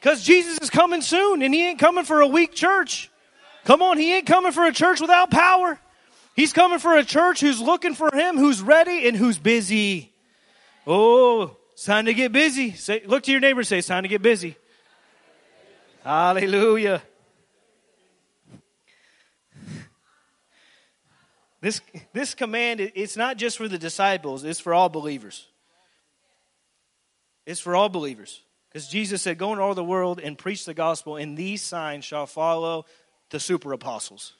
because 0.00 0.22
Jesus 0.22 0.58
is 0.58 0.70
coming 0.70 1.00
soon, 1.00 1.42
and 1.42 1.54
He 1.54 1.66
ain't 1.66 1.78
coming 1.78 2.04
for 2.04 2.20
a 2.20 2.26
weak 2.26 2.54
church. 2.54 3.10
Come 3.64 3.82
on, 3.82 3.98
he 3.98 4.14
ain't 4.14 4.26
coming 4.26 4.52
for 4.52 4.64
a 4.66 4.72
church 4.72 5.00
without 5.00 5.30
power. 5.30 5.78
He's 6.36 6.52
coming 6.52 6.78
for 6.78 6.96
a 6.96 7.04
church 7.04 7.40
who's 7.40 7.60
looking 7.60 7.94
for 7.94 8.14
him, 8.14 8.36
who's 8.36 8.60
ready, 8.60 9.08
and 9.08 9.16
who's 9.16 9.38
busy. 9.38 10.12
Oh, 10.86 11.56
it's 11.72 11.84
time 11.84 12.06
to 12.06 12.14
get 12.14 12.32
busy. 12.32 12.72
Say, 12.72 13.02
look 13.06 13.22
to 13.24 13.30
your 13.30 13.40
neighbor 13.40 13.62
say, 13.62 13.78
it's 13.78 13.88
time 13.88 14.02
to 14.02 14.08
get 14.08 14.20
busy. 14.20 14.56
Hallelujah. 16.02 17.02
This, 21.62 21.80
this 22.12 22.34
command, 22.34 22.80
it's 22.94 23.16
not 23.16 23.38
just 23.38 23.56
for 23.56 23.68
the 23.68 23.78
disciples, 23.78 24.44
it's 24.44 24.60
for 24.60 24.74
all 24.74 24.90
believers. 24.90 25.46
It's 27.46 27.60
for 27.60 27.74
all 27.74 27.88
believers. 27.88 28.42
Because 28.68 28.88
Jesus 28.88 29.22
said, 29.22 29.38
Go 29.38 29.52
into 29.52 29.62
all 29.62 29.74
the 29.74 29.84
world 29.84 30.20
and 30.22 30.36
preach 30.36 30.66
the 30.66 30.74
gospel, 30.74 31.16
and 31.16 31.38
these 31.38 31.62
signs 31.62 32.04
shall 32.04 32.26
follow 32.26 32.84
the 33.34 33.40
super 33.40 33.72
apostles. 33.72 34.34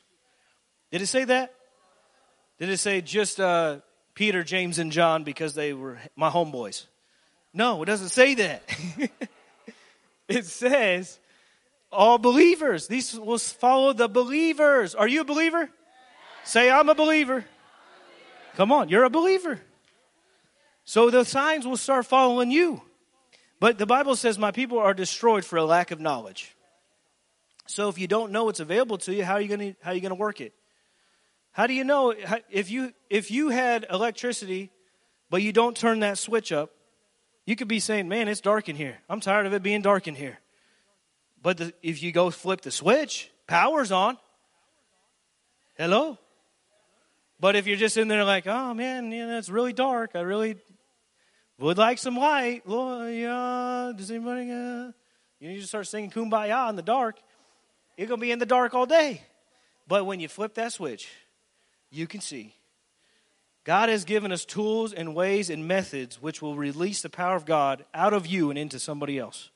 Did 0.92 1.02
it 1.02 1.08
say 1.08 1.24
that? 1.24 1.52
Did 2.60 2.68
it 2.68 2.78
say 2.78 3.00
just 3.00 3.40
uh, 3.40 3.78
Peter, 4.14 4.44
James, 4.44 4.78
and 4.78 4.92
John 4.92 5.24
because 5.24 5.54
they 5.54 5.72
were 5.72 5.98
my 6.14 6.30
homeboys? 6.30 6.86
No, 7.52 7.82
it 7.82 7.86
doesn't 7.86 8.10
say 8.10 8.34
that. 8.36 8.62
it 10.28 10.46
says 10.46 11.18
all 11.90 12.18
believers. 12.18 12.86
These 12.86 13.18
will 13.18 13.38
follow 13.38 13.92
the 13.94 14.08
believers. 14.08 14.94
Are 14.94 15.08
you 15.08 15.22
a 15.22 15.24
believer? 15.24 15.68
Say, 16.44 16.70
I'm 16.70 16.88
a 16.88 16.94
believer. 16.94 17.44
Come 18.54 18.70
on, 18.70 18.90
you're 18.90 19.02
a 19.02 19.10
believer. 19.10 19.60
So 20.84 21.10
the 21.10 21.24
signs 21.24 21.66
will 21.66 21.76
start 21.76 22.06
following 22.06 22.52
you. 22.52 22.80
But 23.58 23.76
the 23.76 23.86
Bible 23.86 24.14
says, 24.14 24.38
My 24.38 24.52
people 24.52 24.78
are 24.78 24.94
destroyed 24.94 25.44
for 25.44 25.56
a 25.56 25.64
lack 25.64 25.90
of 25.90 25.98
knowledge. 25.98 26.53
So 27.66 27.88
if 27.88 27.98
you 27.98 28.06
don't 28.06 28.32
know 28.32 28.44
what's 28.44 28.60
available 28.60 28.98
to 28.98 29.14
you, 29.14 29.24
how 29.24 29.34
are 29.34 29.40
you 29.40 29.48
going 29.48 29.74
to 29.74 29.76
how 29.82 29.92
are 29.92 29.94
you 29.94 30.00
going 30.00 30.10
to 30.10 30.16
work 30.16 30.40
it? 30.40 30.52
How 31.52 31.66
do 31.66 31.72
you 31.72 31.84
know 31.84 32.14
if 32.50 32.70
you 32.70 32.92
if 33.08 33.30
you 33.30 33.48
had 33.48 33.86
electricity 33.90 34.70
but 35.30 35.40
you 35.40 35.52
don't 35.52 35.76
turn 35.76 36.00
that 36.00 36.18
switch 36.18 36.52
up, 36.52 36.70
you 37.46 37.56
could 37.56 37.68
be 37.68 37.80
saying, 37.80 38.08
"Man, 38.08 38.28
it's 38.28 38.40
dark 38.40 38.68
in 38.68 38.76
here. 38.76 38.98
I'm 39.08 39.20
tired 39.20 39.46
of 39.46 39.54
it 39.54 39.62
being 39.62 39.82
dark 39.82 40.06
in 40.08 40.14
here." 40.14 40.38
But 41.40 41.58
the, 41.58 41.74
if 41.82 42.02
you 42.02 42.12
go 42.12 42.30
flip 42.30 42.62
the 42.62 42.70
switch, 42.70 43.30
power's 43.46 43.92
on. 43.92 44.18
Hello? 45.76 46.18
But 47.40 47.56
if 47.56 47.66
you're 47.66 47.76
just 47.76 47.96
in 47.96 48.08
there 48.08 48.24
like, 48.24 48.46
"Oh 48.46 48.74
man, 48.74 49.10
you 49.10 49.26
know, 49.26 49.38
it's 49.38 49.48
really 49.48 49.72
dark. 49.72 50.12
I 50.14 50.20
really 50.20 50.56
would 51.58 51.78
like 51.78 51.98
some 51.98 52.16
light." 52.16 52.68
Lord, 52.68 53.14
yeah, 53.14 53.92
does 53.96 54.10
anybody 54.10 54.50
uh, 54.50 54.92
you 55.38 55.56
just 55.56 55.68
start 55.68 55.86
singing 55.86 56.10
kumbaya 56.10 56.68
in 56.68 56.76
the 56.76 56.82
dark 56.82 57.16
you're 57.96 58.08
going 58.08 58.20
to 58.20 58.24
be 58.24 58.32
in 58.32 58.38
the 58.38 58.46
dark 58.46 58.74
all 58.74 58.86
day. 58.86 59.22
But 59.86 60.06
when 60.06 60.20
you 60.20 60.28
flip 60.28 60.54
that 60.54 60.72
switch, 60.72 61.08
you 61.90 62.06
can 62.06 62.20
see. 62.20 62.54
God 63.64 63.88
has 63.88 64.04
given 64.04 64.30
us 64.30 64.44
tools 64.44 64.92
and 64.92 65.14
ways 65.14 65.48
and 65.48 65.66
methods 65.66 66.20
which 66.20 66.42
will 66.42 66.56
release 66.56 67.00
the 67.00 67.08
power 67.08 67.34
of 67.34 67.46
God 67.46 67.84
out 67.94 68.12
of 68.12 68.26
you 68.26 68.50
and 68.50 68.58
into 68.58 68.78
somebody 68.78 69.18
else. 69.18 69.50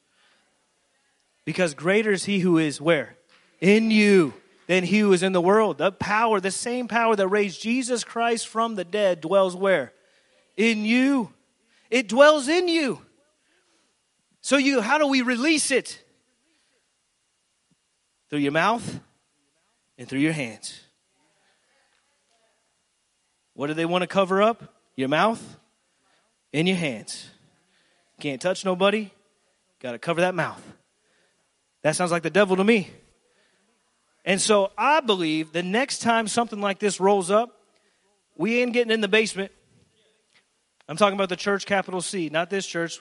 Because 1.44 1.74
greater 1.74 2.12
is 2.12 2.24
He 2.24 2.40
who 2.40 2.58
is 2.58 2.80
where? 2.80 3.16
In 3.60 3.90
you 3.90 4.34
than 4.66 4.84
He 4.84 5.00
who 5.00 5.12
is 5.12 5.22
in 5.22 5.32
the 5.32 5.40
world. 5.40 5.78
The 5.78 5.92
power, 5.92 6.40
the 6.40 6.50
same 6.50 6.88
power 6.88 7.16
that 7.16 7.28
raised 7.28 7.60
Jesus 7.60 8.04
Christ 8.04 8.48
from 8.48 8.74
the 8.74 8.84
dead 8.84 9.20
dwells 9.20 9.54
where? 9.54 9.92
In 10.56 10.84
you. 10.84 11.32
It 11.90 12.08
dwells 12.08 12.48
in 12.48 12.68
you. 12.68 13.00
So 14.40 14.56
you 14.56 14.80
how 14.80 14.98
do 14.98 15.06
we 15.06 15.22
release 15.22 15.70
it? 15.70 16.02
Through 18.30 18.40
your 18.40 18.52
mouth 18.52 19.00
and 19.96 20.08
through 20.08 20.20
your 20.20 20.32
hands. 20.32 20.80
What 23.54 23.66
do 23.66 23.74
they 23.74 23.86
want 23.86 24.02
to 24.02 24.06
cover 24.06 24.40
up? 24.42 24.74
Your 24.96 25.08
mouth 25.08 25.42
and 26.52 26.68
your 26.68 26.76
hands. 26.76 27.28
Can't 28.20 28.40
touch 28.40 28.64
nobody. 28.64 29.10
Got 29.80 29.92
to 29.92 29.98
cover 29.98 30.20
that 30.22 30.34
mouth. 30.34 30.62
That 31.82 31.96
sounds 31.96 32.10
like 32.10 32.22
the 32.22 32.30
devil 32.30 32.56
to 32.56 32.64
me. 32.64 32.90
And 34.24 34.40
so 34.40 34.72
I 34.76 35.00
believe 35.00 35.52
the 35.52 35.62
next 35.62 36.00
time 36.00 36.28
something 36.28 36.60
like 36.60 36.78
this 36.78 37.00
rolls 37.00 37.30
up, 37.30 37.58
we 38.36 38.60
ain't 38.60 38.72
getting 38.72 38.92
in 38.92 39.00
the 39.00 39.08
basement. 39.08 39.52
I'm 40.88 40.96
talking 40.96 41.14
about 41.14 41.28
the 41.28 41.36
church, 41.36 41.66
capital 41.66 42.00
C, 42.00 42.28
not 42.28 42.50
this 42.50 42.66
church. 42.66 43.00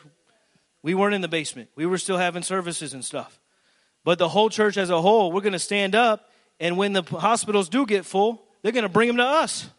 We 0.83 0.93
weren't 0.93 1.15
in 1.15 1.21
the 1.21 1.27
basement. 1.27 1.69
We 1.75 1.85
were 1.85 1.97
still 1.97 2.17
having 2.17 2.43
services 2.43 2.93
and 2.93 3.03
stuff. 3.03 3.39
But 4.07 4.19
the 4.19 4.29
whole 4.29 4.49
church 4.49 4.77
as 4.77 4.89
a 4.89 5.01
whole, 5.01 5.33
we're 5.33 5.41
going 5.41 5.51
to 5.51 5.59
stand 5.59 5.93
up, 5.93 6.29
and 6.61 6.77
when 6.77 6.93
the 6.93 7.01
hospitals 7.01 7.67
do 7.67 7.85
get 7.85 8.05
full, 8.05 8.41
they're 8.61 8.71
going 8.71 8.83
to 8.83 8.89
bring 8.89 9.07
them 9.07 9.17
to 9.17 9.25
us. 9.25 9.69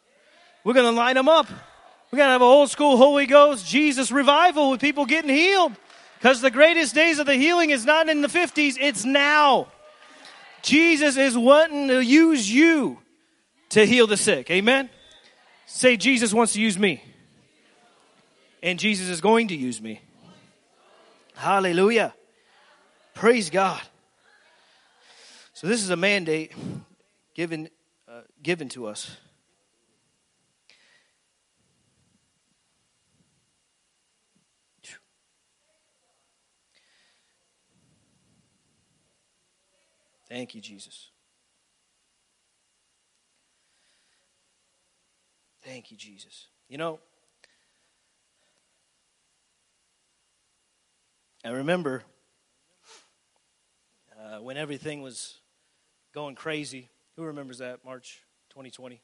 We're 0.64 0.74
going 0.74 0.84
to 0.84 0.92
line 0.92 1.14
them 1.14 1.30
up. 1.30 1.48
We're 1.48 2.18
going 2.18 2.26
to 2.26 2.32
have 2.32 2.42
a 2.42 2.44
old 2.44 2.68
school 2.68 2.98
Holy 2.98 3.24
Ghost 3.24 3.66
Jesus 3.66 4.12
revival 4.12 4.70
with 4.70 4.82
people 4.82 5.06
getting 5.06 5.30
healed. 5.30 5.72
Because 6.18 6.42
the 6.42 6.50
greatest 6.50 6.94
days 6.94 7.18
of 7.18 7.24
the 7.24 7.36
healing 7.36 7.70
is 7.70 7.86
not 7.86 8.10
in 8.10 8.20
the 8.20 8.28
50s, 8.28 8.76
it's 8.78 9.02
now. 9.02 9.68
Jesus 10.60 11.16
is 11.16 11.34
wanting 11.34 11.88
to 11.88 12.04
use 12.04 12.52
you 12.52 12.98
to 13.70 13.86
heal 13.86 14.06
the 14.06 14.18
sick. 14.18 14.50
Amen? 14.50 14.90
Say, 15.64 15.96
Jesus 15.96 16.34
wants 16.34 16.52
to 16.52 16.60
use 16.60 16.78
me. 16.78 17.02
And 18.62 18.78
Jesus 18.78 19.08
is 19.08 19.22
going 19.22 19.48
to 19.48 19.56
use 19.56 19.80
me. 19.80 20.02
Hallelujah. 21.34 22.12
Praise 23.14 23.48
God. 23.48 23.80
So, 25.58 25.66
this 25.66 25.82
is 25.82 25.90
a 25.90 25.96
mandate 25.96 26.52
given, 27.34 27.68
uh, 28.08 28.20
given 28.40 28.68
to 28.68 28.86
us. 28.86 29.16
Thank 40.28 40.54
you, 40.54 40.60
Jesus. 40.60 41.10
Thank 45.64 45.90
you, 45.90 45.96
Jesus. 45.96 46.46
You 46.68 46.78
know, 46.78 47.00
I 51.44 51.48
remember 51.48 52.04
uh, 54.16 54.38
when 54.38 54.56
everything 54.56 55.02
was 55.02 55.40
going 56.12 56.34
crazy. 56.34 56.88
Who 57.16 57.24
remembers 57.24 57.58
that 57.58 57.84
March 57.84 58.20
2020? 58.50 59.00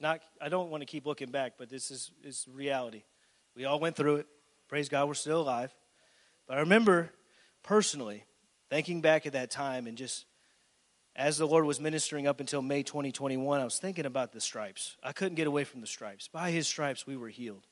Not, 0.00 0.20
I 0.40 0.48
don't 0.48 0.70
want 0.70 0.82
to 0.82 0.86
keep 0.86 1.06
looking 1.06 1.30
back, 1.30 1.54
but 1.58 1.68
this 1.68 1.90
is, 1.90 2.10
is 2.24 2.46
reality. 2.52 3.04
We 3.54 3.64
all 3.64 3.78
went 3.78 3.96
through 3.96 4.16
it. 4.16 4.26
Praise 4.68 4.88
God, 4.88 5.06
we're 5.06 5.14
still 5.14 5.42
alive. 5.42 5.72
But 6.48 6.56
I 6.56 6.60
remember 6.60 7.10
personally 7.62 8.24
thinking 8.68 9.00
back 9.00 9.26
at 9.26 9.34
that 9.34 9.50
time 9.50 9.86
and 9.86 9.96
just 9.96 10.26
as 11.14 11.36
the 11.36 11.46
Lord 11.46 11.66
was 11.66 11.78
ministering 11.78 12.26
up 12.26 12.40
until 12.40 12.62
May 12.62 12.82
2021, 12.82 13.60
I 13.60 13.64
was 13.64 13.78
thinking 13.78 14.06
about 14.06 14.32
the 14.32 14.40
stripes. 14.40 14.96
I 15.02 15.12
couldn't 15.12 15.34
get 15.34 15.46
away 15.46 15.64
from 15.64 15.82
the 15.82 15.86
stripes. 15.86 16.26
By 16.26 16.50
his 16.50 16.66
stripes, 16.66 17.06
we 17.06 17.16
were 17.16 17.28
healed. 17.28 17.66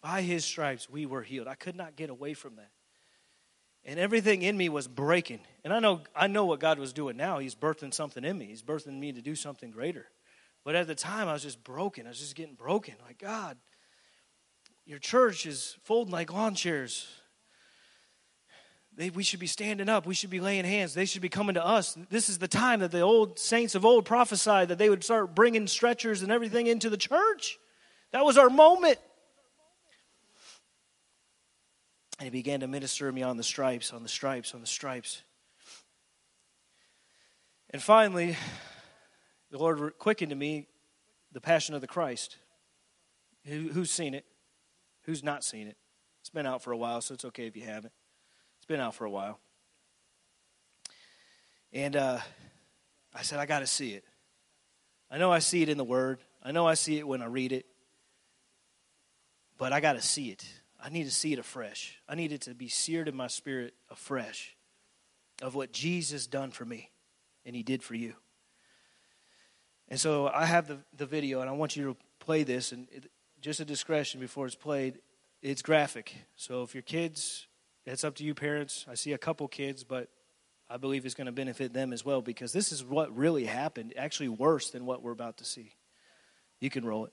By 0.00 0.22
his 0.22 0.44
stripes, 0.44 0.88
we 0.88 1.04
were 1.04 1.22
healed. 1.22 1.46
I 1.46 1.56
could 1.56 1.76
not 1.76 1.96
get 1.96 2.10
away 2.10 2.32
from 2.32 2.56
that. 2.56 2.70
And 3.88 4.00
everything 4.00 4.42
in 4.42 4.56
me 4.56 4.68
was 4.68 4.88
breaking. 4.88 5.38
And 5.62 5.72
I 5.72 5.78
know, 5.78 6.00
I 6.14 6.26
know 6.26 6.44
what 6.44 6.58
God 6.58 6.80
was 6.80 6.92
doing 6.92 7.16
now. 7.16 7.38
He's 7.38 7.54
birthing 7.54 7.94
something 7.94 8.24
in 8.24 8.36
me, 8.36 8.46
He's 8.46 8.62
birthing 8.62 8.98
me 8.98 9.12
to 9.12 9.22
do 9.22 9.34
something 9.34 9.70
greater. 9.70 10.06
But 10.64 10.74
at 10.74 10.88
the 10.88 10.96
time, 10.96 11.28
I 11.28 11.32
was 11.32 11.44
just 11.44 11.62
broken. 11.62 12.06
I 12.06 12.08
was 12.08 12.18
just 12.18 12.34
getting 12.34 12.56
broken. 12.56 12.96
Like, 13.06 13.18
God, 13.18 13.56
your 14.84 14.98
church 14.98 15.46
is 15.46 15.76
folding 15.84 16.12
like 16.12 16.32
lawn 16.32 16.56
chairs. 16.56 17.06
They, 18.96 19.10
we 19.10 19.22
should 19.22 19.38
be 19.38 19.46
standing 19.46 19.88
up. 19.88 20.04
We 20.04 20.14
should 20.14 20.30
be 20.30 20.40
laying 20.40 20.64
hands. 20.64 20.92
They 20.94 21.04
should 21.04 21.22
be 21.22 21.28
coming 21.28 21.54
to 21.54 21.64
us. 21.64 21.96
This 22.10 22.28
is 22.28 22.38
the 22.38 22.48
time 22.48 22.80
that 22.80 22.90
the 22.90 23.02
old 23.02 23.38
saints 23.38 23.76
of 23.76 23.84
old 23.84 24.06
prophesied 24.06 24.68
that 24.68 24.78
they 24.78 24.90
would 24.90 25.04
start 25.04 25.36
bringing 25.36 25.68
stretchers 25.68 26.22
and 26.22 26.32
everything 26.32 26.66
into 26.66 26.90
the 26.90 26.96
church. 26.96 27.58
That 28.10 28.24
was 28.24 28.36
our 28.36 28.50
moment. 28.50 28.98
And 32.18 32.24
he 32.24 32.30
began 32.30 32.60
to 32.60 32.66
minister 32.66 33.06
to 33.06 33.12
me 33.12 33.22
on 33.22 33.36
the 33.36 33.42
stripes, 33.42 33.92
on 33.92 34.02
the 34.02 34.08
stripes, 34.08 34.54
on 34.54 34.60
the 34.60 34.66
stripes. 34.66 35.22
And 37.70 37.82
finally, 37.82 38.36
the 39.50 39.58
Lord 39.58 39.98
quickened 39.98 40.30
to 40.30 40.36
me 40.36 40.66
the 41.32 41.40
passion 41.40 41.74
of 41.74 41.80
the 41.80 41.86
Christ. 41.86 42.36
Who, 43.44 43.68
who's 43.68 43.90
seen 43.90 44.14
it? 44.14 44.24
Who's 45.02 45.22
not 45.22 45.44
seen 45.44 45.68
it? 45.68 45.76
It's 46.20 46.30
been 46.30 46.46
out 46.46 46.62
for 46.62 46.72
a 46.72 46.76
while, 46.76 47.00
so 47.00 47.14
it's 47.14 47.24
okay 47.26 47.46
if 47.46 47.56
you 47.56 47.64
haven't. 47.64 47.92
It's 48.56 48.66
been 48.66 48.80
out 48.80 48.94
for 48.94 49.04
a 49.04 49.10
while. 49.10 49.38
And 51.72 51.94
uh, 51.94 52.18
I 53.14 53.22
said, 53.22 53.38
I 53.38 53.46
got 53.46 53.60
to 53.60 53.66
see 53.66 53.92
it. 53.92 54.04
I 55.10 55.18
know 55.18 55.30
I 55.30 55.38
see 55.38 55.62
it 55.62 55.68
in 55.68 55.78
the 55.78 55.84
Word, 55.84 56.18
I 56.42 56.52
know 56.52 56.66
I 56.66 56.74
see 56.74 56.98
it 56.98 57.06
when 57.06 57.22
I 57.22 57.26
read 57.26 57.52
it, 57.52 57.66
but 59.58 59.72
I 59.72 59.80
got 59.80 59.92
to 59.92 60.02
see 60.02 60.30
it. 60.30 60.44
I 60.82 60.88
need 60.90 61.04
to 61.04 61.10
see 61.10 61.32
it 61.32 61.38
afresh. 61.38 61.98
I 62.08 62.14
need 62.14 62.32
it 62.32 62.42
to 62.42 62.54
be 62.54 62.68
seared 62.68 63.08
in 63.08 63.16
my 63.16 63.26
spirit 63.26 63.74
afresh 63.90 64.56
of 65.42 65.54
what 65.54 65.72
Jesus 65.72 66.26
done 66.26 66.50
for 66.50 66.64
me 66.64 66.90
and 67.44 67.56
he 67.56 67.62
did 67.62 67.82
for 67.82 67.94
you. 67.94 68.14
And 69.88 69.98
so 70.00 70.28
I 70.28 70.46
have 70.46 70.66
the, 70.66 70.78
the 70.96 71.06
video 71.06 71.40
and 71.40 71.48
I 71.48 71.52
want 71.52 71.76
you 71.76 71.84
to 71.84 71.96
play 72.18 72.42
this 72.42 72.72
and 72.72 72.88
it, 72.90 73.10
just 73.40 73.60
a 73.60 73.64
discretion 73.64 74.20
before 74.20 74.46
it's 74.46 74.54
played. 74.54 74.98
It's 75.42 75.62
graphic. 75.62 76.14
So 76.36 76.62
if 76.62 76.74
your 76.74 76.82
kids 76.82 77.46
it's 77.86 78.02
up 78.02 78.16
to 78.16 78.24
you, 78.24 78.34
parents. 78.34 78.84
I 78.90 78.94
see 78.94 79.12
a 79.12 79.18
couple 79.18 79.46
kids, 79.46 79.84
but 79.84 80.08
I 80.68 80.76
believe 80.76 81.06
it's 81.06 81.14
going 81.14 81.26
to 81.26 81.32
benefit 81.32 81.72
them 81.72 81.92
as 81.92 82.04
well 82.04 82.20
because 82.20 82.52
this 82.52 82.72
is 82.72 82.84
what 82.84 83.16
really 83.16 83.44
happened, 83.44 83.94
actually 83.96 84.28
worse 84.28 84.70
than 84.70 84.84
what 84.84 85.02
we're 85.02 85.12
about 85.12 85.36
to 85.38 85.44
see. 85.44 85.72
You 86.58 86.68
can 86.68 86.84
roll 86.84 87.04
it. 87.04 87.12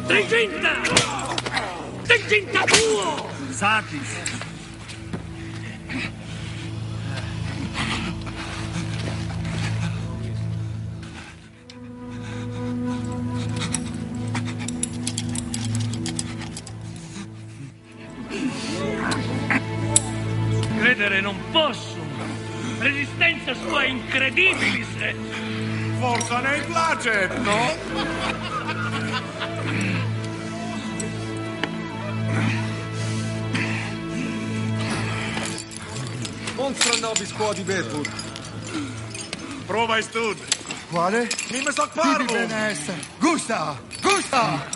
30, 0.09 0.59
32. 2.07 3.53
Sakis. 3.53 4.40
Eppure 21.21 21.23
non 21.23 21.37
posso. 21.51 21.97
Resistenza 22.79 23.55
sua 23.55 23.83
è 23.83 23.89
incredibile. 23.89 24.87
Se... 24.99 25.15
Forza 25.99 26.41
nei 26.41 26.61
placet, 26.63 27.37
no? 27.39 27.77
Unsere 36.57 37.01
Nobis 37.01 37.33
Quadi 37.33 37.63
Bedwood. 37.63 38.09
Prova 39.67 39.99
e 39.99 40.03
stud. 40.03 40.39
Quale? 40.91 41.29
Mi 41.51 41.63
me 41.63 41.73
so 41.73 41.89
parlo. 41.95 42.47
Gusta, 43.19 43.79
gusta. 44.01 44.69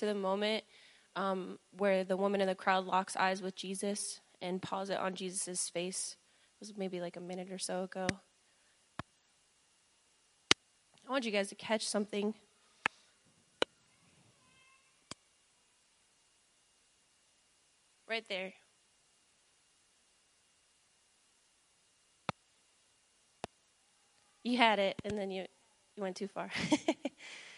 To 0.00 0.06
the 0.06 0.14
moment 0.14 0.64
um, 1.14 1.58
where 1.76 2.04
the 2.04 2.16
woman 2.16 2.40
in 2.40 2.46
the 2.46 2.54
crowd 2.54 2.84
locks 2.86 3.16
eyes 3.16 3.42
with 3.42 3.56
Jesus 3.56 4.20
and 4.40 4.62
pause 4.62 4.90
it 4.90 4.98
on 4.98 5.14
Jesus' 5.14 5.68
face? 5.68 6.16
It 6.60 6.60
was 6.60 6.76
maybe 6.76 7.00
like 7.00 7.16
a 7.16 7.20
minute 7.20 7.50
or 7.50 7.58
so 7.58 7.82
ago. 7.84 8.06
I 11.06 11.10
want 11.12 11.24
you 11.24 11.30
guys 11.30 11.48
to 11.50 11.54
catch 11.54 11.86
something. 11.86 12.34
Right 18.08 18.24
there. 18.28 18.54
You 24.44 24.58
had 24.58 24.78
it, 24.78 24.94
and 25.04 25.18
then 25.18 25.30
you, 25.30 25.44
you 25.96 26.02
went 26.02 26.16
too 26.16 26.28
far. 26.28 26.50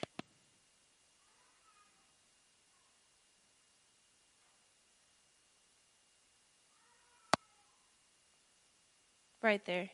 right 9.42 9.64
there. 9.64 9.90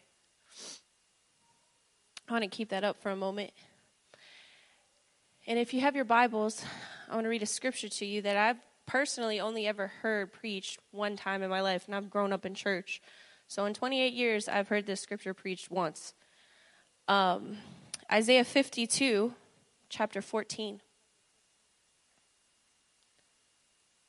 I 2.28 2.32
want 2.32 2.44
to 2.44 2.48
keep 2.48 2.70
that 2.70 2.84
up 2.84 3.02
for 3.02 3.10
a 3.10 3.16
moment. 3.16 3.50
And 5.46 5.58
if 5.58 5.74
you 5.74 5.80
have 5.82 5.94
your 5.94 6.06
Bibles, 6.06 6.64
I 7.10 7.14
want 7.14 7.24
to 7.24 7.28
read 7.28 7.42
a 7.42 7.46
scripture 7.46 7.88
to 7.88 8.06
you 8.06 8.22
that 8.22 8.36
I've 8.36 8.56
personally 8.86 9.40
only 9.40 9.66
ever 9.66 9.88
heard 10.02 10.32
preached 10.32 10.78
one 10.90 11.16
time 11.16 11.42
in 11.42 11.50
my 11.50 11.60
life, 11.60 11.84
and 11.86 11.94
I've 11.94 12.08
grown 12.08 12.32
up 12.32 12.46
in 12.46 12.54
church. 12.54 13.02
So 13.46 13.66
in 13.66 13.74
28 13.74 14.14
years, 14.14 14.48
I've 14.48 14.68
heard 14.68 14.86
this 14.86 15.00
scripture 15.00 15.34
preached 15.34 15.70
once 15.70 16.14
um, 17.08 17.58
Isaiah 18.10 18.44
52, 18.44 19.34
chapter 19.90 20.22
14. 20.22 20.80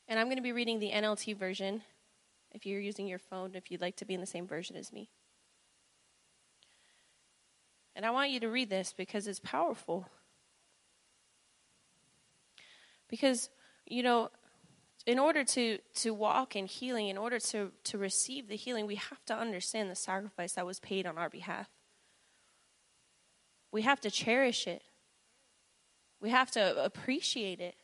And 0.08 0.18
I'm 0.18 0.26
going 0.26 0.36
to 0.36 0.42
be 0.42 0.52
reading 0.52 0.78
the 0.78 0.92
NLT 0.92 1.36
version 1.36 1.82
if 2.52 2.64
you're 2.64 2.80
using 2.80 3.06
your 3.06 3.18
phone, 3.18 3.54
if 3.54 3.70
you'd 3.70 3.82
like 3.82 3.96
to 3.96 4.06
be 4.06 4.14
in 4.14 4.20
the 4.20 4.26
same 4.26 4.46
version 4.46 4.76
as 4.76 4.92
me. 4.92 5.10
And 7.96 8.04
I 8.04 8.10
want 8.10 8.30
you 8.30 8.40
to 8.40 8.48
read 8.50 8.68
this 8.68 8.92
because 8.94 9.26
it's 9.26 9.40
powerful. 9.40 10.06
Because, 13.08 13.48
you 13.86 14.02
know, 14.02 14.28
in 15.06 15.18
order 15.18 15.42
to, 15.44 15.78
to 15.94 16.12
walk 16.12 16.54
in 16.54 16.66
healing, 16.66 17.08
in 17.08 17.16
order 17.16 17.38
to, 17.38 17.72
to 17.84 17.96
receive 17.96 18.48
the 18.48 18.56
healing, 18.56 18.86
we 18.86 18.96
have 18.96 19.24
to 19.24 19.34
understand 19.34 19.90
the 19.90 19.94
sacrifice 19.94 20.52
that 20.52 20.66
was 20.66 20.78
paid 20.78 21.06
on 21.06 21.16
our 21.16 21.30
behalf. 21.30 21.68
We 23.72 23.80
have 23.82 24.00
to 24.02 24.10
cherish 24.10 24.66
it. 24.66 24.82
We 26.20 26.28
have 26.28 26.50
to 26.50 26.84
appreciate 26.84 27.60
it. 27.60 27.76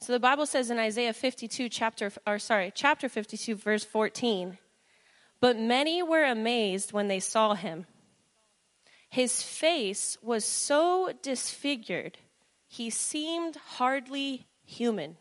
So 0.00 0.12
the 0.12 0.20
Bible 0.20 0.46
says 0.46 0.70
in 0.70 0.78
Isaiah 0.78 1.12
52 1.12 1.68
chapter 1.68 2.10
or 2.26 2.40
sorry, 2.40 2.72
chapter 2.74 3.08
52 3.08 3.54
verse 3.54 3.84
14, 3.84 4.58
but 5.40 5.58
many 5.58 6.02
were 6.02 6.24
amazed 6.24 6.92
when 6.92 7.08
they 7.08 7.20
saw 7.20 7.54
him. 7.54 7.86
His 9.10 9.42
face 9.42 10.16
was 10.22 10.44
so 10.44 11.12
disfigured, 11.22 12.18
he 12.66 12.90
seemed 12.90 13.56
hardly 13.56 14.46
human. 14.64 15.16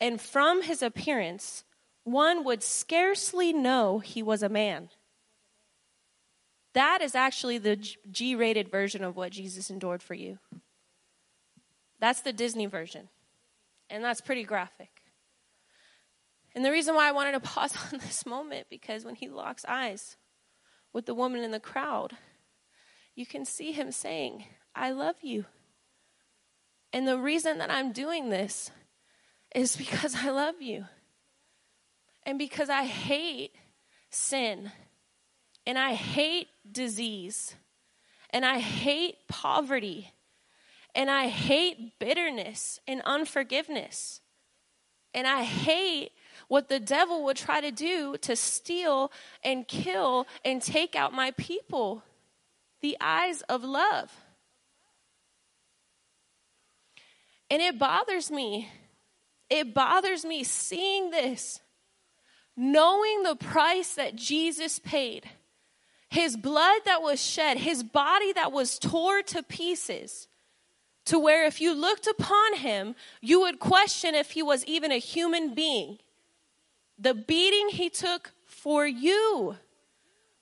And 0.00 0.20
from 0.20 0.62
his 0.62 0.82
appearance, 0.82 1.64
one 2.02 2.44
would 2.44 2.62
scarcely 2.62 3.52
know 3.52 4.00
he 4.00 4.22
was 4.22 4.42
a 4.42 4.48
man. 4.50 4.90
That 6.74 7.00
is 7.00 7.14
actually 7.14 7.58
the 7.58 7.76
G 8.10 8.34
rated 8.34 8.68
version 8.68 9.02
of 9.02 9.16
what 9.16 9.32
Jesus 9.32 9.70
endured 9.70 10.02
for 10.02 10.14
you. 10.14 10.38
That's 12.00 12.20
the 12.20 12.32
Disney 12.32 12.66
version. 12.66 13.08
And 13.88 14.04
that's 14.04 14.20
pretty 14.20 14.42
graphic. 14.42 14.93
And 16.54 16.64
the 16.64 16.70
reason 16.70 16.94
why 16.94 17.08
I 17.08 17.12
wanted 17.12 17.32
to 17.32 17.40
pause 17.52 17.76
on 17.92 17.98
this 17.98 18.24
moment 18.26 18.66
because 18.70 19.04
when 19.04 19.14
he 19.14 19.28
locks 19.28 19.64
eyes 19.66 20.16
with 20.92 21.06
the 21.06 21.14
woman 21.14 21.42
in 21.42 21.50
the 21.50 21.60
crowd, 21.60 22.16
you 23.14 23.26
can 23.26 23.44
see 23.44 23.72
him 23.72 23.90
saying, 23.90 24.44
I 24.74 24.90
love 24.90 25.16
you. 25.22 25.46
And 26.92 27.08
the 27.08 27.18
reason 27.18 27.58
that 27.58 27.70
I'm 27.70 27.92
doing 27.92 28.30
this 28.30 28.70
is 29.54 29.76
because 29.76 30.14
I 30.16 30.30
love 30.30 30.60
you. 30.60 30.86
And 32.24 32.38
because 32.38 32.70
I 32.70 32.84
hate 32.84 33.54
sin 34.10 34.70
and 35.66 35.78
I 35.78 35.94
hate 35.94 36.48
disease. 36.70 37.54
And 38.30 38.44
I 38.44 38.58
hate 38.58 39.16
poverty. 39.28 40.12
And 40.94 41.10
I 41.10 41.28
hate 41.28 41.98
bitterness 41.98 42.78
and 42.86 43.02
unforgiveness. 43.04 44.20
And 45.12 45.26
I 45.26 45.42
hate 45.42 46.12
what 46.48 46.68
the 46.68 46.80
devil 46.80 47.24
would 47.24 47.36
try 47.36 47.60
to 47.60 47.70
do 47.70 48.16
to 48.18 48.36
steal 48.36 49.10
and 49.42 49.66
kill 49.66 50.26
and 50.44 50.60
take 50.60 50.94
out 50.94 51.12
my 51.12 51.32
people. 51.32 52.02
The 52.80 52.96
eyes 53.00 53.42
of 53.42 53.64
love. 53.64 54.12
And 57.50 57.62
it 57.62 57.78
bothers 57.78 58.30
me. 58.30 58.68
It 59.48 59.74
bothers 59.74 60.24
me 60.24 60.42
seeing 60.42 61.10
this, 61.10 61.60
knowing 62.56 63.22
the 63.22 63.36
price 63.36 63.94
that 63.94 64.16
Jesus 64.16 64.78
paid 64.78 65.28
his 66.14 66.36
blood 66.36 66.80
that 66.84 67.02
was 67.02 67.20
shed, 67.20 67.58
his 67.58 67.82
body 67.82 68.32
that 68.34 68.52
was 68.52 68.78
torn 68.78 69.24
to 69.24 69.42
pieces, 69.42 70.28
to 71.06 71.18
where 71.18 71.44
if 71.44 71.60
you 71.60 71.74
looked 71.74 72.06
upon 72.06 72.54
him, 72.54 72.94
you 73.20 73.40
would 73.40 73.58
question 73.58 74.14
if 74.14 74.30
he 74.30 74.42
was 74.42 74.64
even 74.64 74.92
a 74.92 74.98
human 74.98 75.54
being. 75.54 75.98
The 76.98 77.14
beating 77.14 77.68
he 77.70 77.90
took 77.90 78.32
for 78.46 78.86
you 78.86 79.56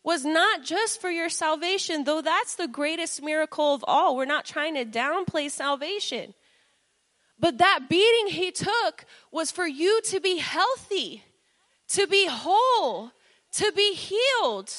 was 0.04 0.24
not 0.24 0.64
just 0.64 1.00
for 1.00 1.10
your 1.10 1.28
salvation, 1.28 2.04
though 2.04 2.20
that's 2.20 2.56
the 2.56 2.68
greatest 2.68 3.22
miracle 3.22 3.74
of 3.74 3.84
all. 3.86 4.16
We're 4.16 4.24
not 4.24 4.44
trying 4.44 4.74
to 4.74 4.84
downplay 4.84 5.50
salvation. 5.50 6.34
But 7.38 7.58
that 7.58 7.88
beating 7.88 8.28
he 8.28 8.50
took 8.50 9.04
was 9.30 9.50
for 9.50 9.66
you 9.66 10.00
to 10.06 10.20
be 10.20 10.38
healthy, 10.38 11.24
to 11.88 12.06
be 12.06 12.26
whole, 12.26 13.12
to 13.52 13.72
be 13.72 13.94
healed, 13.94 14.72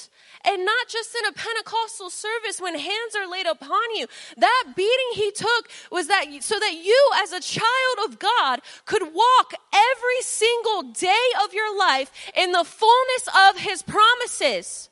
and 0.46 0.66
not 0.66 0.88
just 0.88 1.16
in 1.16 1.26
a 1.26 1.34
Pentecostal 1.34 2.10
service 2.10 2.60
when 2.60 2.78
hands 2.78 3.16
are 3.16 3.30
laid 3.30 3.46
upon 3.46 3.96
you. 3.96 4.08
That 4.38 4.74
beating 4.76 5.12
he 5.14 5.32
took 5.32 5.70
was 5.92 6.08
that 6.08 6.26
so 6.42 6.60
that 6.60 6.74
you 6.84 7.10
as 7.22 7.32
a 7.32 7.40
child 7.40 7.98
of 8.06 8.20
God 8.20 8.62
could 8.86 9.04
walk 9.14 9.54
every 9.74 10.22
single 10.22 10.84
day 10.92 11.28
of 11.44 11.54
your 11.54 11.78
life 11.78 12.12
in 12.36 12.52
the 12.52 12.64
fullness 12.64 13.28
of 13.50 13.58
his 13.58 13.82
promises. 13.82 14.90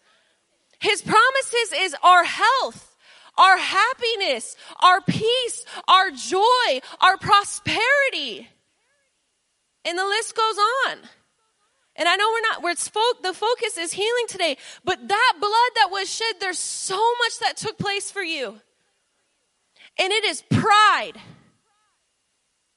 His 0.80 1.02
promises 1.02 1.74
is 1.76 1.96
our 2.04 2.24
health 2.24 2.88
our 3.38 3.58
happiness, 3.58 4.56
our 4.82 5.02
peace, 5.02 5.66
our 5.88 6.12
joy, 6.12 6.82
our 7.00 7.18
prosperity. 7.18 8.48
And 9.86 9.98
the 9.98 10.06
list 10.06 10.36
goes 10.36 10.58
on. 10.88 10.98
And 11.95 12.08
I 12.08 12.15
know 12.15 12.30
we're 12.32 12.41
not, 12.41 12.63
where 12.63 12.71
it's 12.71 12.88
fo- 12.88 13.01
the 13.21 13.34
focus 13.34 13.77
is 13.77 13.91
healing 13.93 14.25
today, 14.27 14.58
but 14.84 15.08
that 15.08 15.34
blood 15.39 15.71
that 15.75 15.89
was 15.91 16.10
shed, 16.10 16.36
there's 16.39 16.60
so 16.60 16.95
much 16.95 17.39
that 17.39 17.58
took 17.58 17.77
place 17.77 18.10
for 18.10 18.23
you. 18.23 18.62
And 19.99 20.12
it 20.12 20.23
is 20.23 20.41
pride. 20.49 21.19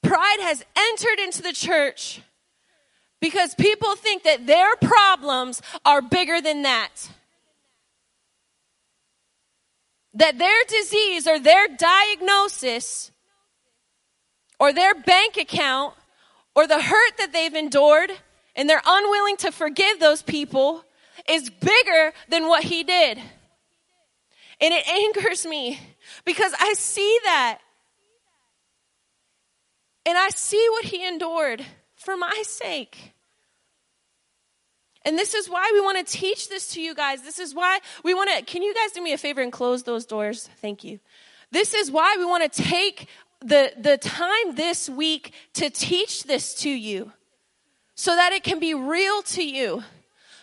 Pride 0.03 0.39
has 0.41 0.63
entered 0.77 1.23
into 1.23 1.41
the 1.41 1.53
church 1.53 2.21
because 3.21 3.55
people 3.55 3.95
think 3.95 4.23
that 4.23 4.45
their 4.45 4.75
problems 4.75 5.61
are 5.85 6.01
bigger 6.01 6.41
than 6.41 6.63
that. 6.63 7.09
That 10.13 10.37
their 10.37 10.63
disease 10.67 11.25
or 11.27 11.39
their 11.39 11.67
diagnosis 11.67 13.11
or 14.59 14.73
their 14.73 14.93
bank 14.93 15.37
account 15.37 15.93
or 16.53 16.67
the 16.67 16.81
hurt 16.81 17.17
that 17.17 17.33
they've 17.33 17.55
endured 17.55 18.11
and 18.55 18.69
they're 18.69 18.81
unwilling 18.85 19.37
to 19.37 19.51
forgive 19.51 19.99
those 19.99 20.21
people 20.21 20.83
is 21.29 21.49
bigger 21.49 22.13
than 22.29 22.47
what 22.47 22.63
he 22.63 22.83
did. 22.83 23.17
And 24.61 24.73
it 24.73 24.87
angers 24.87 25.45
me 25.45 25.79
because 26.23 26.53
I 26.59 26.73
see 26.73 27.19
that. 27.23 27.59
And 30.05 30.17
I 30.17 30.29
see 30.29 30.65
what 30.71 30.85
he 30.85 31.05
endured 31.05 31.65
for 31.95 32.15
my 32.15 32.43
sake. 32.45 33.13
And 35.03 35.17
this 35.17 35.33
is 35.33 35.49
why 35.49 35.69
we 35.73 35.81
want 35.81 36.05
to 36.05 36.17
teach 36.17 36.49
this 36.49 36.69
to 36.69 36.81
you 36.81 36.95
guys. 36.95 37.21
This 37.21 37.39
is 37.39 37.53
why 37.53 37.79
we 38.03 38.13
want 38.13 38.29
to. 38.37 38.45
Can 38.45 38.63
you 38.63 38.73
guys 38.73 38.91
do 38.91 39.03
me 39.03 39.13
a 39.13 39.17
favor 39.17 39.41
and 39.41 39.51
close 39.51 39.83
those 39.83 40.05
doors? 40.05 40.49
Thank 40.61 40.83
you. 40.83 40.99
This 41.51 41.73
is 41.73 41.91
why 41.91 42.15
we 42.17 42.25
want 42.25 42.51
to 42.51 42.63
take 42.63 43.07
the, 43.41 43.71
the 43.77 43.97
time 43.97 44.55
this 44.55 44.89
week 44.89 45.33
to 45.53 45.69
teach 45.69 46.23
this 46.23 46.55
to 46.55 46.69
you 46.69 47.11
so 47.95 48.15
that 48.15 48.33
it 48.33 48.43
can 48.43 48.59
be 48.59 48.73
real 48.73 49.21
to 49.23 49.43
you. 49.43 49.83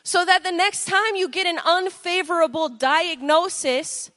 So 0.05 0.25
that 0.25 0.43
the 0.43 0.51
next 0.51 0.87
time 0.87 1.15
you 1.15 1.29
get 1.29 1.47
an 1.47 1.61
unfavorable 1.65 2.69
diagnosis, 2.69 4.11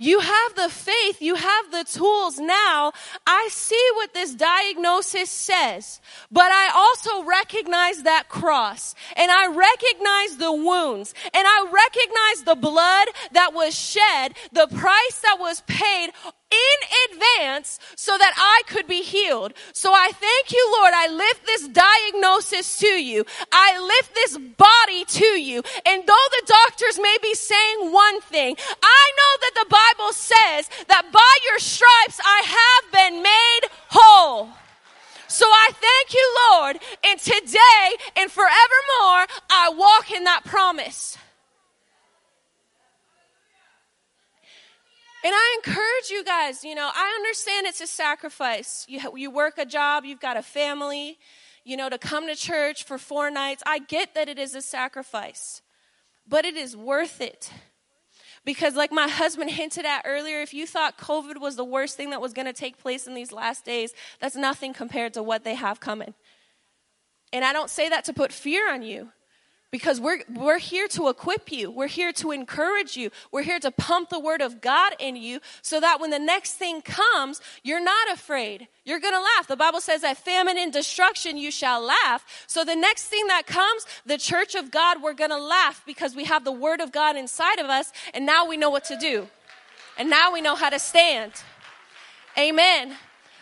you 0.00 0.20
have 0.20 0.54
the 0.54 0.68
faith, 0.68 1.20
you 1.20 1.34
have 1.34 1.70
the 1.72 1.84
tools 1.84 2.38
now. 2.38 2.92
I 3.26 3.48
see 3.50 3.84
what 3.94 4.14
this 4.14 4.32
diagnosis 4.32 5.28
says, 5.28 6.00
but 6.30 6.52
I 6.52 6.70
also 6.72 7.24
recognize 7.24 8.04
that 8.04 8.28
cross 8.28 8.94
and 9.16 9.30
I 9.30 9.48
recognize 9.48 10.36
the 10.38 10.52
wounds 10.52 11.14
and 11.34 11.44
I 11.46 11.66
recognize 11.70 12.44
the 12.44 12.54
blood 12.54 13.08
that 13.32 13.52
was 13.52 13.76
shed, 13.76 14.34
the 14.52 14.68
price 14.68 15.20
that 15.22 15.38
was 15.40 15.62
paid 15.66 16.10
in 16.50 17.12
advance 17.12 17.78
so 17.96 18.16
that 18.16 18.32
I 18.36 18.62
could 18.66 18.86
be 18.86 19.02
healed. 19.02 19.52
So 19.72 19.92
I 19.92 20.10
thank 20.12 20.52
you, 20.52 20.76
Lord. 20.80 20.92
I 20.94 21.08
lift 21.08 21.46
this 21.46 21.68
diagnosis 21.68 22.78
to 22.78 22.86
you. 22.86 23.24
I 23.52 23.78
lift 23.78 24.14
this 24.14 24.38
body 24.56 25.04
to 25.04 25.26
you. 25.40 25.62
And 25.84 26.06
though 26.06 26.28
the 26.30 26.42
doctors 26.46 26.98
may 26.98 27.16
be 27.22 27.34
saying 27.34 27.92
one 27.92 28.20
thing, 28.22 28.56
I 28.82 29.12
know 29.18 29.32
that 29.40 29.54
the 29.54 29.68
Bible 29.68 30.12
says 30.12 30.70
that 30.88 31.12
by 31.12 31.32
your 31.48 31.58
stripes 31.58 32.20
I 32.24 32.42
have 32.46 32.92
been 32.92 33.22
made 33.22 33.60
whole. 33.90 34.48
So 35.28 35.44
I 35.46 35.70
thank 35.74 36.14
you, 36.14 36.36
Lord, 36.50 36.78
and 37.04 37.20
today 37.20 37.96
and 38.16 38.30
forevermore 38.30 39.26
I 39.50 39.72
walk 39.76 40.10
in 40.10 40.24
that 40.24 40.42
promise. 40.44 41.18
And 45.24 45.34
I 45.34 45.56
encourage 45.56 46.10
you 46.10 46.22
guys, 46.24 46.62
you 46.62 46.74
know, 46.74 46.88
I 46.94 47.12
understand 47.16 47.66
it's 47.66 47.80
a 47.80 47.86
sacrifice. 47.86 48.86
You, 48.88 49.00
you 49.16 49.30
work 49.30 49.58
a 49.58 49.66
job, 49.66 50.04
you've 50.04 50.20
got 50.20 50.36
a 50.36 50.42
family, 50.42 51.18
you 51.64 51.76
know, 51.76 51.88
to 51.88 51.98
come 51.98 52.28
to 52.28 52.36
church 52.36 52.84
for 52.84 52.98
four 52.98 53.30
nights. 53.30 53.62
I 53.66 53.80
get 53.80 54.14
that 54.14 54.28
it 54.28 54.38
is 54.38 54.54
a 54.54 54.62
sacrifice, 54.62 55.60
but 56.26 56.44
it 56.44 56.56
is 56.56 56.76
worth 56.76 57.20
it. 57.20 57.50
Because, 58.44 58.76
like 58.76 58.92
my 58.92 59.08
husband 59.08 59.50
hinted 59.50 59.84
at 59.84 60.02
earlier, 60.06 60.40
if 60.40 60.54
you 60.54 60.66
thought 60.66 60.96
COVID 60.96 61.40
was 61.40 61.56
the 61.56 61.64
worst 61.64 61.96
thing 61.96 62.10
that 62.10 62.20
was 62.20 62.32
going 62.32 62.46
to 62.46 62.52
take 62.52 62.78
place 62.78 63.06
in 63.06 63.14
these 63.14 63.32
last 63.32 63.64
days, 63.64 63.92
that's 64.20 64.36
nothing 64.36 64.72
compared 64.72 65.12
to 65.14 65.22
what 65.22 65.44
they 65.44 65.54
have 65.54 65.80
coming. 65.80 66.14
And 67.32 67.44
I 67.44 67.52
don't 67.52 67.68
say 67.68 67.88
that 67.88 68.04
to 68.06 68.12
put 68.12 68.32
fear 68.32 68.72
on 68.72 68.82
you 68.82 69.10
because 69.70 70.00
we're, 70.00 70.20
we're 70.34 70.58
here 70.58 70.88
to 70.88 71.08
equip 71.08 71.52
you. 71.52 71.70
We're 71.70 71.88
here 71.88 72.12
to 72.14 72.30
encourage 72.30 72.96
you. 72.96 73.10
We're 73.30 73.42
here 73.42 73.60
to 73.60 73.70
pump 73.70 74.08
the 74.08 74.18
word 74.18 74.40
of 74.40 74.60
God 74.60 74.94
in 74.98 75.16
you 75.16 75.40
so 75.60 75.78
that 75.80 76.00
when 76.00 76.10
the 76.10 76.18
next 76.18 76.54
thing 76.54 76.80
comes, 76.80 77.40
you're 77.62 77.82
not 77.82 78.10
afraid. 78.10 78.68
You're 78.84 79.00
going 79.00 79.14
to 79.14 79.20
laugh. 79.20 79.46
The 79.46 79.56
Bible 79.56 79.80
says 79.80 80.00
that 80.00 80.16
famine 80.16 80.56
and 80.56 80.72
destruction 80.72 81.36
you 81.36 81.50
shall 81.50 81.82
laugh. 81.82 82.44
So 82.46 82.64
the 82.64 82.76
next 82.76 83.08
thing 83.08 83.26
that 83.26 83.46
comes, 83.46 83.86
the 84.06 84.16
church 84.16 84.54
of 84.54 84.70
God, 84.70 85.02
we're 85.02 85.12
going 85.12 85.30
to 85.30 85.40
laugh 85.40 85.82
because 85.86 86.16
we 86.16 86.24
have 86.24 86.44
the 86.44 86.52
word 86.52 86.80
of 86.80 86.90
God 86.90 87.16
inside 87.16 87.58
of 87.58 87.66
us 87.66 87.92
and 88.14 88.24
now 88.24 88.48
we 88.48 88.56
know 88.56 88.70
what 88.70 88.84
to 88.84 88.96
do. 88.96 89.28
And 89.98 90.08
now 90.08 90.32
we 90.32 90.40
know 90.40 90.54
how 90.54 90.70
to 90.70 90.78
stand. 90.78 91.32
Amen. 92.38 92.96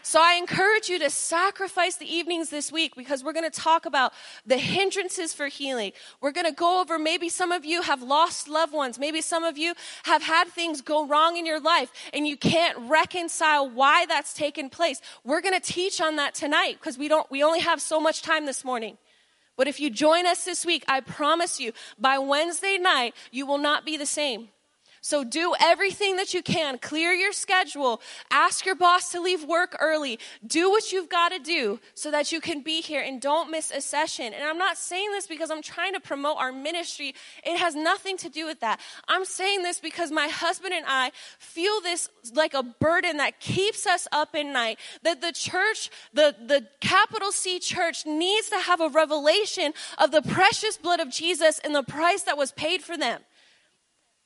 So 0.08 0.20
I 0.22 0.34
encourage 0.34 0.88
you 0.88 1.00
to 1.00 1.10
sacrifice 1.10 1.96
the 1.96 2.06
evenings 2.06 2.48
this 2.48 2.70
week 2.70 2.94
because 2.94 3.24
we're 3.24 3.32
going 3.32 3.50
to 3.50 3.60
talk 3.60 3.86
about 3.86 4.12
the 4.46 4.56
hindrances 4.56 5.34
for 5.34 5.48
healing. 5.48 5.90
We're 6.20 6.30
going 6.30 6.46
to 6.46 6.52
go 6.52 6.80
over 6.80 6.96
maybe 6.96 7.28
some 7.28 7.50
of 7.50 7.64
you 7.64 7.82
have 7.82 8.04
lost 8.04 8.46
loved 8.46 8.72
ones. 8.72 9.00
Maybe 9.00 9.20
some 9.20 9.42
of 9.42 9.58
you 9.58 9.74
have 10.04 10.22
had 10.22 10.46
things 10.46 10.80
go 10.80 11.08
wrong 11.08 11.36
in 11.36 11.44
your 11.44 11.58
life 11.58 11.90
and 12.14 12.24
you 12.24 12.36
can't 12.36 12.78
reconcile 12.88 13.68
why 13.68 14.06
that's 14.06 14.32
taken 14.32 14.70
place. 14.70 15.00
We're 15.24 15.40
going 15.40 15.60
to 15.60 15.72
teach 15.72 16.00
on 16.00 16.14
that 16.16 16.36
tonight 16.36 16.76
because 16.78 16.96
we 16.96 17.08
don't 17.08 17.28
we 17.28 17.42
only 17.42 17.58
have 17.58 17.80
so 17.80 17.98
much 17.98 18.22
time 18.22 18.46
this 18.46 18.64
morning. 18.64 18.98
But 19.56 19.66
if 19.66 19.80
you 19.80 19.90
join 19.90 20.24
us 20.24 20.44
this 20.44 20.64
week, 20.64 20.84
I 20.86 21.00
promise 21.00 21.58
you, 21.58 21.72
by 21.98 22.18
Wednesday 22.18 22.78
night, 22.78 23.12
you 23.32 23.44
will 23.44 23.58
not 23.58 23.84
be 23.84 23.96
the 23.96 24.06
same. 24.06 24.50
So 25.00 25.24
do 25.24 25.54
everything 25.60 26.16
that 26.16 26.34
you 26.34 26.42
can. 26.42 26.78
Clear 26.78 27.12
your 27.12 27.32
schedule. 27.32 28.00
Ask 28.30 28.66
your 28.66 28.74
boss 28.74 29.10
to 29.12 29.20
leave 29.20 29.44
work 29.44 29.76
early. 29.80 30.18
Do 30.46 30.70
what 30.70 30.92
you've 30.92 31.08
got 31.08 31.30
to 31.30 31.38
do 31.38 31.80
so 31.94 32.10
that 32.10 32.32
you 32.32 32.40
can 32.40 32.62
be 32.62 32.80
here 32.80 33.02
and 33.02 33.20
don't 33.20 33.50
miss 33.50 33.70
a 33.70 33.80
session. 33.80 34.32
And 34.32 34.44
I'm 34.44 34.58
not 34.58 34.76
saying 34.76 35.12
this 35.12 35.26
because 35.26 35.50
I'm 35.50 35.62
trying 35.62 35.92
to 35.94 36.00
promote 36.00 36.36
our 36.38 36.52
ministry. 36.52 37.14
It 37.44 37.58
has 37.58 37.74
nothing 37.74 38.16
to 38.18 38.28
do 38.28 38.46
with 38.46 38.60
that. 38.60 38.80
I'm 39.08 39.24
saying 39.24 39.62
this 39.62 39.80
because 39.80 40.10
my 40.10 40.28
husband 40.28 40.74
and 40.74 40.84
I 40.88 41.12
feel 41.38 41.80
this 41.80 42.08
like 42.34 42.54
a 42.54 42.62
burden 42.62 43.18
that 43.18 43.40
keeps 43.40 43.86
us 43.86 44.08
up 44.12 44.34
at 44.34 44.46
night. 44.46 44.78
That 45.02 45.20
the 45.20 45.32
church, 45.32 45.90
the, 46.12 46.34
the 46.44 46.66
capital 46.80 47.32
C 47.32 47.58
church 47.58 48.06
needs 48.06 48.48
to 48.48 48.58
have 48.58 48.80
a 48.80 48.88
revelation 48.88 49.72
of 49.98 50.10
the 50.10 50.22
precious 50.22 50.76
blood 50.76 51.00
of 51.00 51.10
Jesus 51.10 51.58
and 51.60 51.74
the 51.74 51.82
price 51.82 52.22
that 52.22 52.36
was 52.36 52.52
paid 52.52 52.82
for 52.82 52.96
them. 52.96 53.20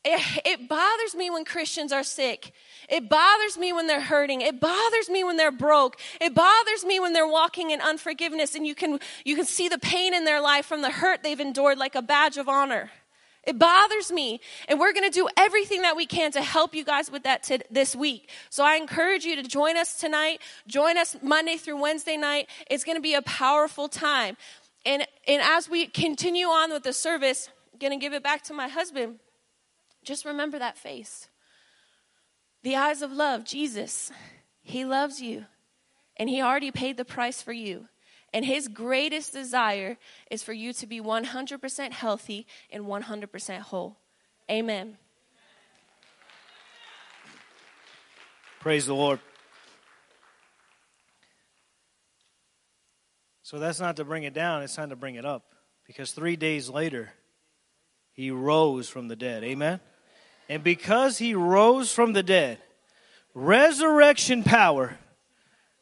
It, 0.02 0.40
it, 0.46 0.68
bothers 0.68 1.14
me 1.14 1.28
when 1.28 1.44
Christians 1.44 1.92
are 1.92 2.02
sick. 2.02 2.52
It 2.88 3.10
bothers 3.10 3.58
me 3.58 3.72
when 3.74 3.86
they're 3.86 4.00
hurting. 4.00 4.40
It 4.40 4.58
bothers 4.58 5.10
me 5.10 5.24
when 5.24 5.36
they're 5.36 5.52
broke. 5.52 5.98
It 6.22 6.34
bothers 6.34 6.86
me 6.86 6.98
when 6.98 7.12
they're 7.12 7.28
walking 7.28 7.70
in 7.70 7.82
unforgiveness 7.82 8.54
and 8.54 8.66
you 8.66 8.74
can, 8.74 8.98
you 9.26 9.36
can 9.36 9.44
see 9.44 9.68
the 9.68 9.78
pain 9.78 10.14
in 10.14 10.24
their 10.24 10.40
life 10.40 10.64
from 10.64 10.80
the 10.80 10.90
hurt 10.90 11.22
they've 11.22 11.38
endured 11.38 11.76
like 11.76 11.94
a 11.94 12.02
badge 12.02 12.38
of 12.38 12.48
honor. 12.48 12.90
It 13.44 13.58
bothers 13.58 14.10
me. 14.10 14.40
And 14.68 14.80
we're 14.80 14.92
going 14.92 15.10
to 15.10 15.14
do 15.14 15.28
everything 15.36 15.82
that 15.82 15.96
we 15.96 16.06
can 16.06 16.32
to 16.32 16.42
help 16.42 16.74
you 16.74 16.84
guys 16.84 17.10
with 17.10 17.24
that 17.24 17.42
t- 17.42 17.60
this 17.70 17.94
week. 17.94 18.30
So 18.48 18.64
I 18.64 18.76
encourage 18.76 19.24
you 19.24 19.36
to 19.36 19.42
join 19.42 19.76
us 19.76 19.96
tonight. 19.96 20.40
Join 20.66 20.96
us 20.96 21.16
Monday 21.22 21.56
through 21.56 21.80
Wednesday 21.80 22.16
night. 22.16 22.48
It's 22.70 22.84
going 22.84 22.96
to 22.96 23.02
be 23.02 23.14
a 23.14 23.22
powerful 23.22 23.88
time. 23.88 24.36
And, 24.86 25.06
and 25.28 25.42
as 25.42 25.68
we 25.68 25.86
continue 25.86 26.46
on 26.46 26.72
with 26.72 26.84
the 26.84 26.92
service, 26.92 27.50
I'm 27.72 27.78
going 27.78 27.92
to 27.92 28.02
give 28.02 28.14
it 28.14 28.22
back 28.22 28.44
to 28.44 28.54
my 28.54 28.68
husband. 28.68 29.18
Just 30.02 30.24
remember 30.24 30.58
that 30.58 30.78
face. 30.78 31.28
The 32.62 32.76
eyes 32.76 33.02
of 33.02 33.12
love, 33.12 33.44
Jesus. 33.44 34.10
He 34.62 34.84
loves 34.84 35.20
you, 35.20 35.46
and 36.16 36.28
He 36.28 36.42
already 36.42 36.70
paid 36.70 36.96
the 36.96 37.04
price 37.04 37.42
for 37.42 37.52
you. 37.52 37.88
And 38.32 38.44
His 38.44 38.68
greatest 38.68 39.32
desire 39.32 39.96
is 40.30 40.42
for 40.42 40.52
you 40.52 40.72
to 40.74 40.86
be 40.86 41.00
100% 41.00 41.92
healthy 41.92 42.46
and 42.70 42.84
100% 42.84 43.58
whole. 43.60 43.96
Amen. 44.50 44.98
Praise 48.60 48.86
the 48.86 48.94
Lord. 48.94 49.20
So 53.42 53.58
that's 53.58 53.80
not 53.80 53.96
to 53.96 54.04
bring 54.04 54.22
it 54.22 54.34
down, 54.34 54.62
it's 54.62 54.76
time 54.76 54.90
to 54.90 54.96
bring 54.96 55.16
it 55.16 55.24
up. 55.24 55.54
Because 55.84 56.12
three 56.12 56.36
days 56.36 56.68
later, 56.68 57.10
he 58.12 58.30
rose 58.30 58.88
from 58.88 59.08
the 59.08 59.16
dead. 59.16 59.42
Amen? 59.42 59.80
And 60.50 60.64
because 60.64 61.16
he 61.16 61.36
rose 61.36 61.92
from 61.92 62.12
the 62.12 62.24
dead, 62.24 62.58
resurrection 63.34 64.42
power 64.42 64.98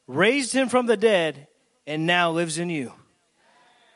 raised 0.07 0.53
him 0.53 0.69
from 0.69 0.85
the 0.85 0.97
dead 0.97 1.49
and 1.87 2.07
now 2.07 2.33
lives 2.33 2.59
in 2.59 2.69
you 2.69 2.93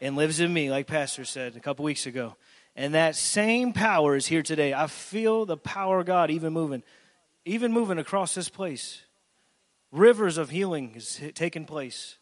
and 0.00 0.16
lives 0.16 0.40
in 0.40 0.50
me, 0.50 0.70
like 0.70 0.86
Pastor 0.86 1.26
said 1.26 1.56
a 1.56 1.60
couple 1.60 1.84
weeks 1.84 2.06
ago. 2.06 2.36
And 2.74 2.94
that 2.94 3.16
same 3.16 3.74
power 3.74 4.16
is 4.16 4.24
here 4.24 4.42
today. 4.42 4.72
I 4.72 4.86
feel 4.86 5.44
the 5.44 5.58
power 5.58 6.00
of 6.00 6.06
God 6.06 6.30
even 6.30 6.54
moving, 6.54 6.82
even 7.44 7.70
moving 7.70 7.98
across 7.98 8.34
this 8.34 8.48
place. 8.48 9.02
Rivers 9.90 10.38
of 10.38 10.48
healing 10.48 10.94
is 10.96 11.20
taking 11.34 11.66
place. 11.66 12.16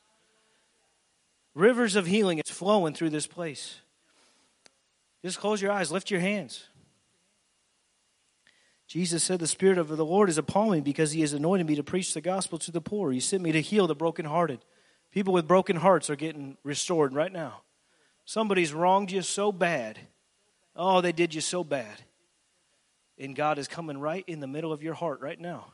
Rivers 1.55 1.95
of 1.95 2.05
healing 2.05 2.41
is 2.45 2.51
flowing 2.51 2.95
through 2.95 3.11
this 3.11 3.29
place. 3.29 3.79
Just 5.25 5.39
close 5.39 5.63
your 5.63 5.71
eyes, 5.71 5.93
lift 5.93 6.11
your 6.11 6.19
hands. 6.19 6.65
Jesus 8.91 9.23
said, 9.23 9.39
The 9.39 9.47
Spirit 9.47 9.79
of 9.79 9.87
the 9.87 10.05
Lord 10.05 10.29
is 10.29 10.37
upon 10.37 10.73
me 10.73 10.81
because 10.81 11.13
He 11.13 11.21
has 11.21 11.33
anointed 11.33 11.65
me 11.65 11.77
to 11.77 11.83
preach 11.85 12.13
the 12.13 12.21
gospel 12.21 12.59
to 12.59 12.73
the 12.73 12.81
poor. 12.81 13.13
He 13.13 13.21
sent 13.21 13.41
me 13.41 13.53
to 13.53 13.61
heal 13.61 13.87
the 13.87 13.95
brokenhearted. 13.95 14.65
People 15.13 15.33
with 15.33 15.47
broken 15.47 15.77
hearts 15.77 16.11
are 16.11 16.17
getting 16.17 16.57
restored 16.65 17.15
right 17.15 17.33
now. 17.33 17.61
Somebody's 18.25 18.75
wronged 18.75 19.13
you 19.13 19.23
so 19.23 19.53
bad. 19.53 20.01
Oh, 20.75 21.01
they 21.01 21.13
did 21.13 21.35
you 21.35 21.41
so 21.41 21.63
bad. 21.63 22.03
And 23.17 23.37
God 23.37 23.61
is 23.61 23.69
coming 23.69 23.97
right 23.97 24.25
in 24.27 24.41
the 24.41 24.49
middle 24.49 24.73
of 24.73 24.83
your 24.83 24.95
heart 24.95 25.21
right 25.21 25.39
now. 25.39 25.67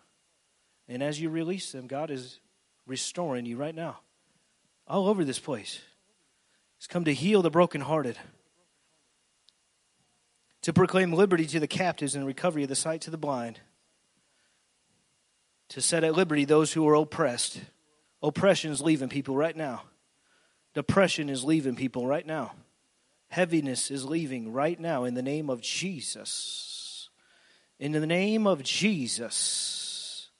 And 0.86 1.02
as 1.02 1.18
you 1.18 1.30
release 1.30 1.72
them, 1.72 1.86
God 1.86 2.10
is 2.10 2.40
restoring 2.86 3.46
you 3.46 3.56
right 3.56 3.74
now. 3.74 4.00
All 4.86 5.08
over 5.08 5.24
this 5.24 5.38
place. 5.38 5.80
He's 6.76 6.86
come 6.86 7.06
to 7.06 7.14
heal 7.14 7.40
the 7.40 7.50
brokenhearted, 7.50 8.18
to 10.66 10.72
proclaim 10.72 11.12
liberty 11.12 11.46
to 11.46 11.60
the 11.60 11.68
captives 11.68 12.16
and 12.16 12.26
recovery 12.26 12.64
of 12.64 12.68
the 12.68 12.74
sight 12.74 13.00
to 13.02 13.08
the 13.08 13.16
blind, 13.16 13.60
to 15.68 15.80
set 15.80 16.02
at 16.02 16.16
liberty 16.16 16.44
those 16.44 16.72
who 16.72 16.88
are 16.88 16.96
oppressed. 16.96 17.60
Oppression 18.20 18.72
is 18.72 18.80
leaving 18.80 19.08
people 19.08 19.36
right 19.36 19.56
now. 19.56 19.84
Depression 20.74 21.30
is 21.30 21.44
leaving 21.44 21.76
people 21.76 22.04
right 22.04 22.26
now. 22.26 22.52
Heaviness 23.28 23.92
is 23.92 24.04
leaving 24.04 24.52
right 24.52 24.80
now 24.80 25.04
in 25.04 25.14
the 25.14 25.22
name 25.22 25.50
of 25.50 25.60
Jesus. 25.60 27.10
In 27.78 27.92
the 27.92 28.04
name 28.04 28.48
of 28.48 28.64
Jesus. 28.64 30.30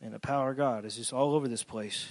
And 0.00 0.14
the 0.14 0.20
power 0.20 0.52
of 0.52 0.56
God 0.56 0.86
is 0.86 0.96
just 0.96 1.12
all 1.12 1.34
over 1.34 1.48
this 1.48 1.64
place. 1.64 2.08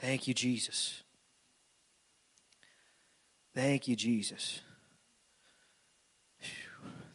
Thank 0.00 0.26
you, 0.26 0.32
Jesus. 0.32 1.02
Thank 3.54 3.86
you, 3.86 3.96
Jesus. 3.96 4.62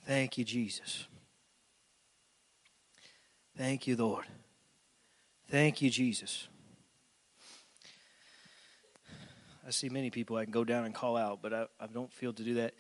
Thank 0.06 0.38
you, 0.38 0.44
Jesus. 0.44 1.08
Thank 3.58 3.88
you, 3.88 3.96
Lord. 3.96 4.26
Thank 5.50 5.82
you, 5.82 5.90
Jesus. 5.90 6.48
I 9.66 9.72
see 9.72 9.90
many 9.90 10.12
people 10.12 10.38
I 10.38 10.44
can 10.44 10.52
go 10.52 10.64
down 10.64 10.86
and 10.86 10.94
call 10.94 11.18
out, 11.18 11.40
but 11.42 11.54
I, 11.54 11.66
I 11.80 11.88
don't 11.88 12.14
feel 12.14 12.34
to 12.34 12.44
do 12.44 12.54
that. 12.56 12.76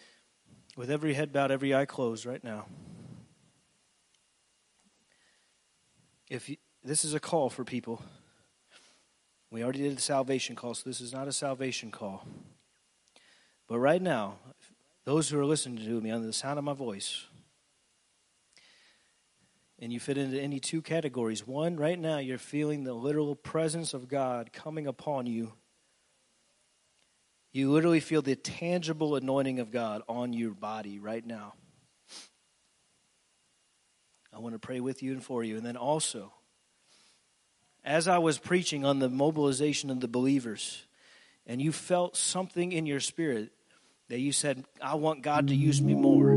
With 0.75 0.91
every 0.91 1.15
head 1.15 1.33
bowed, 1.33 1.49
every 1.49 1.73
eye 1.73 1.85
closed 1.85 2.27
right 2.27 2.43
now. 2.43 2.67
If 6.29 6.47
you, 6.47 6.57
this 6.83 7.03
is 7.03 7.15
a 7.15 7.19
call 7.19 7.49
for 7.49 7.63
people, 7.63 8.03
we 9.55 9.63
already 9.63 9.83
did 9.83 9.95
the 9.95 10.01
salvation 10.01 10.53
call, 10.53 10.73
so 10.73 10.83
this 10.85 10.99
is 10.99 11.13
not 11.13 11.29
a 11.29 11.31
salvation 11.31 11.89
call. 11.89 12.27
But 13.69 13.79
right 13.79 14.01
now, 14.01 14.35
those 15.05 15.29
who 15.29 15.39
are 15.39 15.45
listening 15.45 15.77
to 15.85 16.01
me 16.01 16.11
under 16.11 16.27
the 16.27 16.33
sound 16.33 16.59
of 16.59 16.65
my 16.65 16.73
voice, 16.73 17.25
and 19.79 19.93
you 19.93 19.99
fit 20.01 20.17
into 20.17 20.37
any 20.37 20.59
two 20.59 20.81
categories. 20.81 21.47
One, 21.47 21.77
right 21.77 21.97
now, 21.97 22.17
you're 22.17 22.37
feeling 22.37 22.83
the 22.83 22.93
literal 22.93 23.33
presence 23.33 23.93
of 23.93 24.09
God 24.09 24.51
coming 24.51 24.87
upon 24.87 25.25
you. 25.25 25.53
You 27.53 27.71
literally 27.71 28.01
feel 28.01 28.21
the 28.21 28.35
tangible 28.35 29.15
anointing 29.15 29.61
of 29.61 29.71
God 29.71 30.01
on 30.09 30.33
your 30.33 30.51
body 30.51 30.99
right 30.99 31.25
now. 31.25 31.53
I 34.33 34.39
want 34.39 34.53
to 34.53 34.59
pray 34.59 34.81
with 34.81 35.01
you 35.01 35.13
and 35.13 35.23
for 35.23 35.45
you. 35.45 35.55
And 35.55 35.65
then 35.65 35.77
also, 35.77 36.33
as 37.85 38.07
I 38.07 38.17
was 38.17 38.39
preaching 38.39 38.83
on 38.83 38.99
the 38.99 39.09
mobilization 39.09 39.89
of 39.89 39.99
the 39.99 40.07
believers, 40.07 40.83
and 41.45 41.61
you 41.61 41.71
felt 41.71 42.17
something 42.17 42.71
in 42.71 42.87
your 42.87 42.99
spirit 42.99 43.51
that 44.09 44.19
you 44.19 44.31
said, 44.31 44.63
I 44.81 44.95
want 44.95 45.21
God 45.21 45.47
to 45.47 45.55
use 45.55 45.81
me 45.81 45.93
more. 45.93 46.31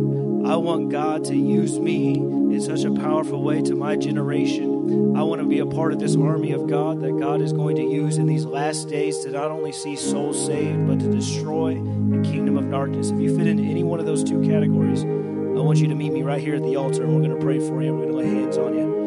I 0.46 0.56
want 0.56 0.90
God 0.90 1.24
to 1.24 1.36
use 1.36 1.78
me 1.78 2.14
in 2.14 2.60
such 2.60 2.84
a 2.84 2.92
powerful 2.92 3.42
way 3.42 3.60
to 3.62 3.74
my 3.74 3.96
generation. 3.96 5.16
I 5.16 5.22
want 5.22 5.42
to 5.42 5.46
be 5.46 5.58
a 5.58 5.66
part 5.66 5.92
of 5.92 5.98
this 5.98 6.16
army 6.16 6.52
of 6.52 6.66
God 6.66 7.00
that 7.02 7.18
God 7.18 7.42
is 7.42 7.52
going 7.52 7.76
to 7.76 7.82
use 7.82 8.16
in 8.16 8.26
these 8.26 8.44
last 8.44 8.88
days 8.88 9.18
to 9.20 9.30
not 9.30 9.50
only 9.50 9.72
see 9.72 9.96
souls 9.96 10.46
saved, 10.46 10.86
but 10.86 11.00
to 11.00 11.10
destroy 11.10 11.74
the 11.74 12.22
kingdom 12.22 12.56
of 12.56 12.70
darkness. 12.70 13.10
If 13.10 13.20
you 13.20 13.36
fit 13.36 13.46
into 13.46 13.64
any 13.64 13.84
one 13.84 14.00
of 14.00 14.06
those 14.06 14.24
two 14.24 14.40
categories, 14.42 15.02
I 15.02 15.60
want 15.60 15.78
you 15.78 15.88
to 15.88 15.94
meet 15.94 16.12
me 16.12 16.22
right 16.22 16.40
here 16.40 16.54
at 16.54 16.62
the 16.62 16.76
altar 16.76 17.04
and 17.04 17.14
we're 17.14 17.22
going 17.22 17.38
to 17.38 17.44
pray 17.44 17.58
for 17.58 17.82
you. 17.82 17.94
We're 17.94 18.06
going 18.06 18.12
to 18.12 18.16
lay 18.16 18.28
hands 18.28 18.56
on 18.56 18.78
you. 18.78 18.97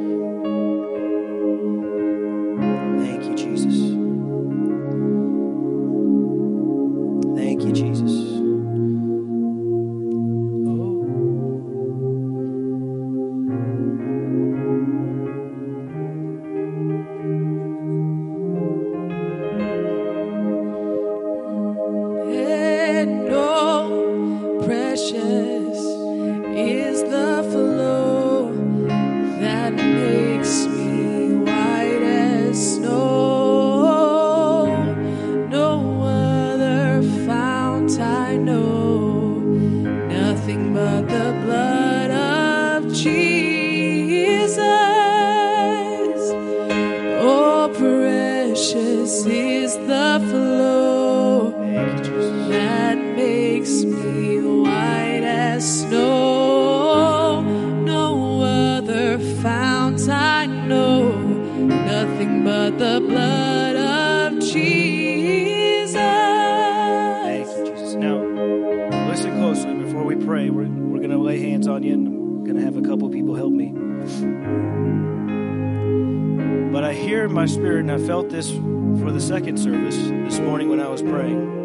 In 77.31 77.35
my 77.35 77.45
spirit, 77.45 77.79
and 77.79 77.91
I 77.91 77.97
felt 77.97 78.29
this 78.29 78.51
for 78.51 79.09
the 79.09 79.21
second 79.21 79.57
service 79.57 79.95
this 79.95 80.39
morning 80.39 80.67
when 80.67 80.81
I 80.81 80.89
was 80.89 81.01
praying. 81.01 81.59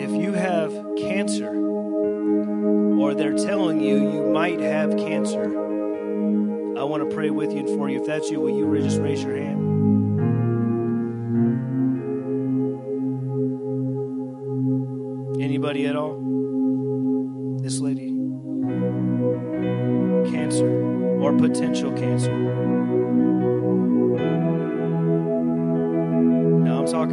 If 0.00 0.10
you 0.10 0.32
have 0.32 0.72
cancer, 0.98 1.54
or 1.54 3.14
they're 3.14 3.36
telling 3.36 3.80
you 3.80 4.12
you 4.12 4.26
might 4.32 4.58
have 4.58 4.96
cancer, 4.96 5.44
I 6.76 6.82
want 6.82 7.08
to 7.08 7.14
pray 7.14 7.30
with 7.30 7.52
you 7.52 7.60
and 7.60 7.68
for 7.68 7.88
you. 7.88 8.00
If 8.00 8.06
that's 8.08 8.28
you, 8.30 8.40
will 8.40 8.50
you 8.50 8.82
just 8.82 8.98
raise 8.98 9.22
your 9.22 9.36
hand? 9.36 9.79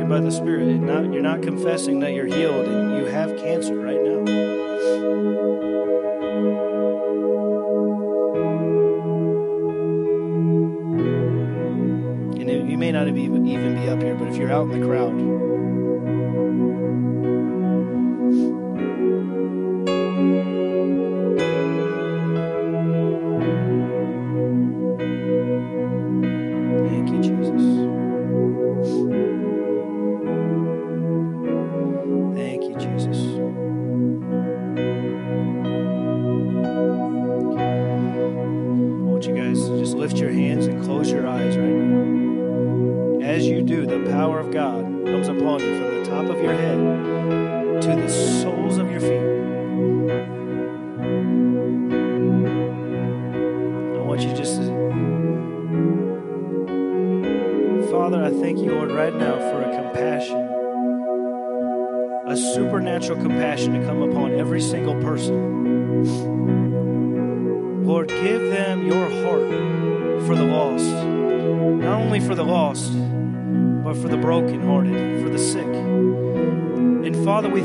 Talking 0.08 0.20
about 0.24 0.32
the 0.32 0.38
spirit. 0.38 0.68
Not, 0.80 1.12
you're 1.12 1.22
not 1.22 1.42
confessing 1.42 2.00
that 2.00 2.14
you're 2.14 2.28
healed 2.28 2.66
and 2.66 2.98
you 2.98 3.08
have 3.08 3.36
cancer 3.36 3.76
right 3.76 4.02
now. 4.02 4.20
And 12.40 12.70
you 12.70 12.78
may 12.78 12.94
not 12.94 13.10
even 13.10 13.44
be 13.44 13.90
up 13.90 14.02
here, 14.02 14.16
but 14.16 14.30
if 14.30 14.38
you're 14.38 14.50
out 14.50 14.70
in 14.72 14.80
the 14.80 14.88
crowd, 14.88 15.37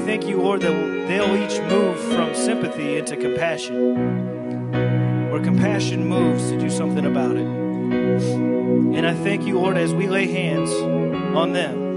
thank 0.04 0.26
you, 0.26 0.40
Lord, 0.40 0.60
that 0.62 0.72
they'll 1.08 1.36
each 1.36 1.60
move 1.70 1.98
from 2.12 2.34
sympathy 2.34 2.98
into 2.98 3.16
compassion, 3.16 4.72
where 5.30 5.40
compassion 5.42 6.06
moves 6.06 6.50
to 6.50 6.58
do 6.58 6.70
something 6.70 7.06
about 7.06 7.36
it. 7.36 7.46
And 7.46 9.06
I 9.06 9.14
thank 9.14 9.46
you, 9.46 9.58
Lord, 9.58 9.76
as 9.76 9.94
we 9.94 10.08
lay 10.08 10.26
hands 10.26 10.70
on 11.36 11.52
them, 11.52 11.96